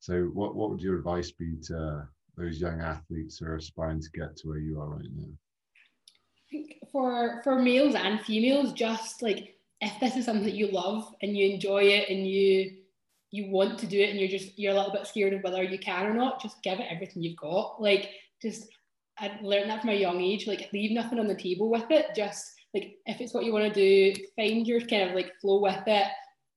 so 0.00 0.24
what 0.34 0.54
what 0.54 0.70
would 0.70 0.80
your 0.80 0.98
advice 0.98 1.30
be 1.30 1.56
to 1.64 2.06
those 2.36 2.60
young 2.60 2.80
athletes 2.80 3.38
who 3.38 3.46
are 3.46 3.56
aspiring 3.56 4.00
to 4.00 4.10
get 4.10 4.36
to 4.36 4.48
where 4.48 4.58
you 4.58 4.80
are 4.80 4.88
right 4.88 5.08
now? 5.14 5.28
I 5.28 6.50
think 6.50 6.78
for 6.92 7.40
for 7.42 7.58
males 7.58 7.94
and 7.94 8.20
females, 8.20 8.72
just 8.72 9.22
like 9.22 9.56
if 9.80 9.98
this 10.00 10.16
is 10.16 10.24
something 10.24 10.44
that 10.44 10.54
you 10.54 10.70
love 10.70 11.14
and 11.22 11.36
you 11.36 11.48
enjoy 11.48 11.84
it 11.84 12.08
and 12.08 12.26
you 12.26 12.76
you 13.30 13.50
want 13.50 13.78
to 13.78 13.86
do 13.86 14.00
it 14.00 14.10
and 14.10 14.18
you're 14.18 14.28
just 14.28 14.58
you're 14.58 14.72
a 14.72 14.76
little 14.76 14.92
bit 14.92 15.06
scared 15.06 15.34
of 15.34 15.42
whether 15.42 15.62
you 15.62 15.78
can 15.78 16.06
or 16.06 16.14
not, 16.14 16.42
just 16.42 16.62
give 16.62 16.78
it 16.78 16.86
everything 16.90 17.22
you've 17.22 17.36
got. 17.36 17.80
Like 17.80 18.10
just 18.40 18.68
I 19.20 19.38
learned 19.42 19.70
that 19.70 19.80
from 19.80 19.90
a 19.90 19.94
young 19.94 20.20
age. 20.20 20.46
Like 20.46 20.68
leave 20.72 20.92
nothing 20.92 21.18
on 21.18 21.26
the 21.26 21.34
table 21.34 21.70
with 21.70 21.90
it. 21.90 22.06
Just 22.14 22.44
like 22.74 22.96
if 23.06 23.20
it's 23.20 23.34
what 23.34 23.44
you 23.44 23.52
want 23.52 23.72
to 23.72 24.14
do, 24.14 24.22
find 24.36 24.66
your 24.66 24.80
kind 24.80 25.10
of 25.10 25.14
like 25.14 25.32
flow 25.40 25.60
with 25.60 25.82
it. 25.86 26.06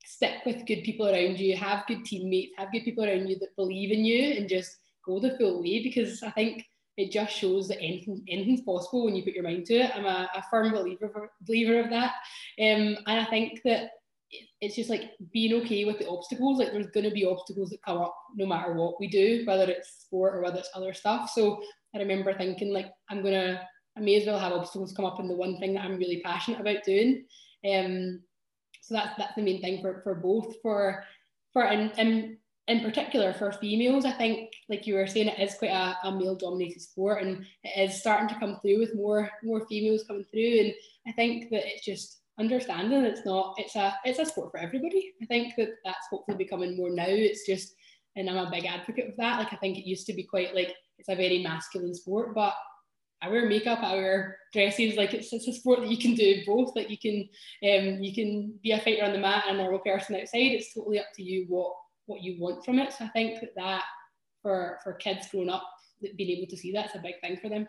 Stick 0.06 0.45
with 0.45 0.65
good 0.65 0.84
people 0.84 1.08
around 1.08 1.39
you. 1.39 1.56
Have 1.56 1.86
good 1.88 2.04
teammates. 2.06 2.54
Have 2.58 2.71
good 2.71 2.84
people 2.84 3.06
around 3.06 3.28
you 3.28 3.38
that 3.39 3.56
believe 3.56 3.91
in 3.91 4.04
you, 4.04 4.34
and 4.38 4.50
just 4.50 4.78
go 5.06 5.19
the 5.19 5.38
full 5.38 5.62
way. 5.62 5.84
Because 5.84 6.21
I 6.24 6.32
think 6.32 6.65
it 6.97 7.12
just 7.12 7.34
shows 7.34 7.67
that 7.67 7.80
anything, 7.80 8.24
anything's 8.28 8.62
possible 8.62 9.06
when 9.06 9.15
you 9.15 9.24
put 9.24 9.34
your 9.34 9.43
mind 9.43 9.65
to 9.67 9.76
it. 9.76 9.91
I'm 9.95 10.06
a, 10.06 10.30
a 10.36 10.43
firm 10.50 10.71
believer 10.71 11.32
believer 11.47 11.80
of 11.80 11.89
that, 11.91 12.13
um, 12.60 12.97
and 13.08 13.19
I 13.19 13.26
think 13.26 13.62
that 13.63 13.91
it's 14.62 14.76
just 14.76 14.89
like 14.89 15.12
being 15.34 15.62
okay 15.62 15.86
with 15.86 16.00
the 16.00 16.08
obstacles. 16.08 16.60
Like 16.60 16.71
there's 16.71 16.88
going 16.88 17.04
to 17.06 17.12
be 17.12 17.26
obstacles 17.26 17.69
that 17.69 17.84
come 17.84 17.97
up 17.97 18.15
no 18.36 18.45
matter 18.45 18.74
what 18.74 19.00
we 19.00 19.08
do, 19.08 19.43
whether 19.45 19.69
it's 19.69 20.04
sport 20.04 20.36
or 20.36 20.41
whether 20.41 20.60
it's 20.60 20.69
other 20.74 20.93
stuff. 20.93 21.30
So 21.34 21.62
I 21.94 22.00
remember 22.00 22.34
thinking 22.34 22.74
like 22.74 22.92
I'm 23.10 23.24
gonna, 23.24 23.62
I 23.98 24.00
may 24.00 24.16
as 24.16 24.26
well 24.26 24.40
have 24.40 24.54
obstacles 24.54 24.94
come 24.94 25.06
up 25.06 25.20
in 25.20 25.28
the 25.28 25.36
one 25.36 25.58
thing 25.58 25.74
that 25.74 25.86
I'm 25.86 25.98
really 25.98 26.22
passionate 26.24 26.62
about 26.62 26.84
doing. 26.86 27.26
Um, 27.70 28.22
so 28.82 28.96
that's 28.96 29.18
that's 29.18 29.36
the 29.36 29.44
main 29.44 29.62
thing 29.62 29.82
for 29.82 30.02
for 30.04 30.16
both 30.16 30.56
for 30.62 31.04
for 31.54 31.64
and 31.64 31.92
and 31.98 32.38
in 32.68 32.82
particular 32.82 33.34
for 33.34 33.52
females, 33.52 34.06
I 34.06 34.12
think, 34.12 34.52
like 34.70 34.88
you 34.88 34.94
were 34.94 35.08
saying, 35.08 35.28
it 35.28 35.40
is 35.40 35.56
quite 35.56 35.72
a, 35.72 35.98
a 36.08 36.12
male-dominated 36.12 36.82
sport, 36.82 37.22
and 37.22 37.46
it 37.64 37.90
is 37.90 38.00
starting 38.00 38.30
to 38.30 38.40
come 38.40 38.60
through 38.62 38.80
with 38.80 38.96
more 38.96 39.30
more 39.44 39.66
females 39.68 40.06
coming 40.08 40.26
through. 40.32 40.60
And 40.60 40.74
I 41.08 41.12
think 41.12 41.50
that 41.50 41.64
it's 41.66 41.86
just 41.86 42.22
understanding 42.40 43.04
it's 43.04 43.26
not 43.26 43.56
it's 43.58 43.76
a 43.76 43.94
it's 44.06 44.20
a 44.20 44.26
sport 44.26 44.52
for 44.52 44.60
everybody. 44.60 45.14
I 45.22 45.26
think 45.26 45.56
that 45.58 45.70
that's 45.84 46.08
hopefully 46.10 46.38
becoming 46.38 46.78
more 46.78 46.92
now. 46.92 47.06
It's 47.08 47.46
just, 47.46 47.76
and 48.16 48.30
I'm 48.30 48.48
a 48.48 48.52
big 48.52 48.66
advocate 48.66 49.10
of 49.10 49.18
that. 49.18 49.40
Like 49.40 49.54
I 49.54 49.58
think 49.58 49.78
it 49.78 49.90
used 49.90 50.08
to 50.08 50.14
be 50.14 50.24
quite 50.24 50.56
like 50.56 50.74
it's 51.02 51.10
a 51.10 51.16
very 51.16 51.42
masculine 51.42 51.94
sport, 51.96 52.34
but 52.36 52.54
I 53.24 53.30
wear 53.30 53.48
makeup, 53.48 53.80
I 53.82 53.96
wear 53.96 54.38
dresses. 54.54 54.96
Like 54.96 55.14
it's, 55.14 55.34
it's 55.34 55.48
a 55.48 55.54
sport 55.54 55.82
that 55.82 55.90
you 55.90 55.98
can 55.98 56.16
do 56.16 56.44
both. 56.46 56.76
Like 56.76 56.90
you 56.90 56.98
can 56.98 57.28
um 57.64 58.02
you 58.02 58.14
can 58.14 58.58
be 58.64 58.72
a 58.72 58.80
fighter 58.80 59.04
on 59.04 59.14
the 59.14 59.20
mat 59.20 59.46
and 59.48 59.60
a 59.60 59.64
normal 59.64 59.80
person 59.80 60.16
outside. 60.16 60.54
It's 60.54 60.74
totally 60.74 61.00
up 61.00 61.08
to 61.16 61.24
you 61.24 61.46
what 61.50 61.74
what 62.06 62.22
you 62.22 62.38
want 62.40 62.64
from 62.64 62.80
it. 62.80 62.94
So 62.94 63.06
I 63.06 63.10
think 63.10 63.40
that 63.42 63.56
that 63.56 63.84
for 64.42 64.80
for 64.84 64.94
kids 64.94 65.28
growing 65.30 65.50
up, 65.50 65.64
being 66.02 66.38
able 66.38 66.50
to 66.50 66.58
see 66.58 66.72
that's 66.72 66.96
a 66.96 67.00
big 67.00 67.16
thing 67.22 67.38
for 67.42 67.50
them. 67.50 67.68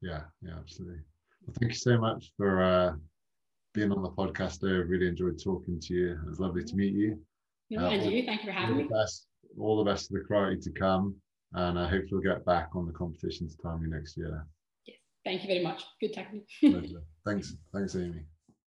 Yeah, 0.00 0.22
yeah, 0.42 0.54
absolutely. 0.58 1.00
Well, 1.46 1.54
thank 1.60 1.72
you 1.72 1.78
so 1.78 1.98
much 1.98 2.32
for 2.36 2.62
uh, 2.62 2.92
being 3.72 3.92
on 3.92 4.02
the 4.02 4.10
podcast. 4.10 4.64
I 4.68 4.76
really 4.76 5.08
enjoyed 5.08 5.42
talking 5.42 5.80
to 5.80 5.94
you. 5.94 6.12
It 6.12 6.28
was 6.28 6.40
lovely 6.40 6.64
to 6.64 6.76
meet 6.76 6.94
you. 6.94 7.18
Know, 7.70 7.86
uh, 7.86 7.90
and 7.90 8.12
you, 8.12 8.24
thank 8.24 8.42
you 8.42 8.46
for 8.46 8.52
having 8.52 8.76
me. 8.76 8.84
Best, 8.84 9.26
all 9.58 9.82
the 9.82 9.90
best 9.90 10.10
of 10.10 10.14
the 10.14 10.24
karate 10.28 10.62
to 10.62 10.70
come, 10.70 11.16
and 11.54 11.78
uh, 11.78 11.82
I 11.82 11.88
hope 11.88 12.04
you'll 12.10 12.20
get 12.20 12.44
back 12.44 12.70
on 12.74 12.86
the 12.86 12.92
competitions 12.92 13.56
timing 13.62 13.90
next 13.90 14.16
year. 14.16 14.46
Yes, 14.86 14.98
thank 15.24 15.42
you 15.42 15.48
very 15.48 15.62
much. 15.62 15.82
Good 16.00 16.14
talking. 16.14 16.44
Thanks, 17.24 17.54
thanks, 17.72 17.96
Amy. 17.96 18.24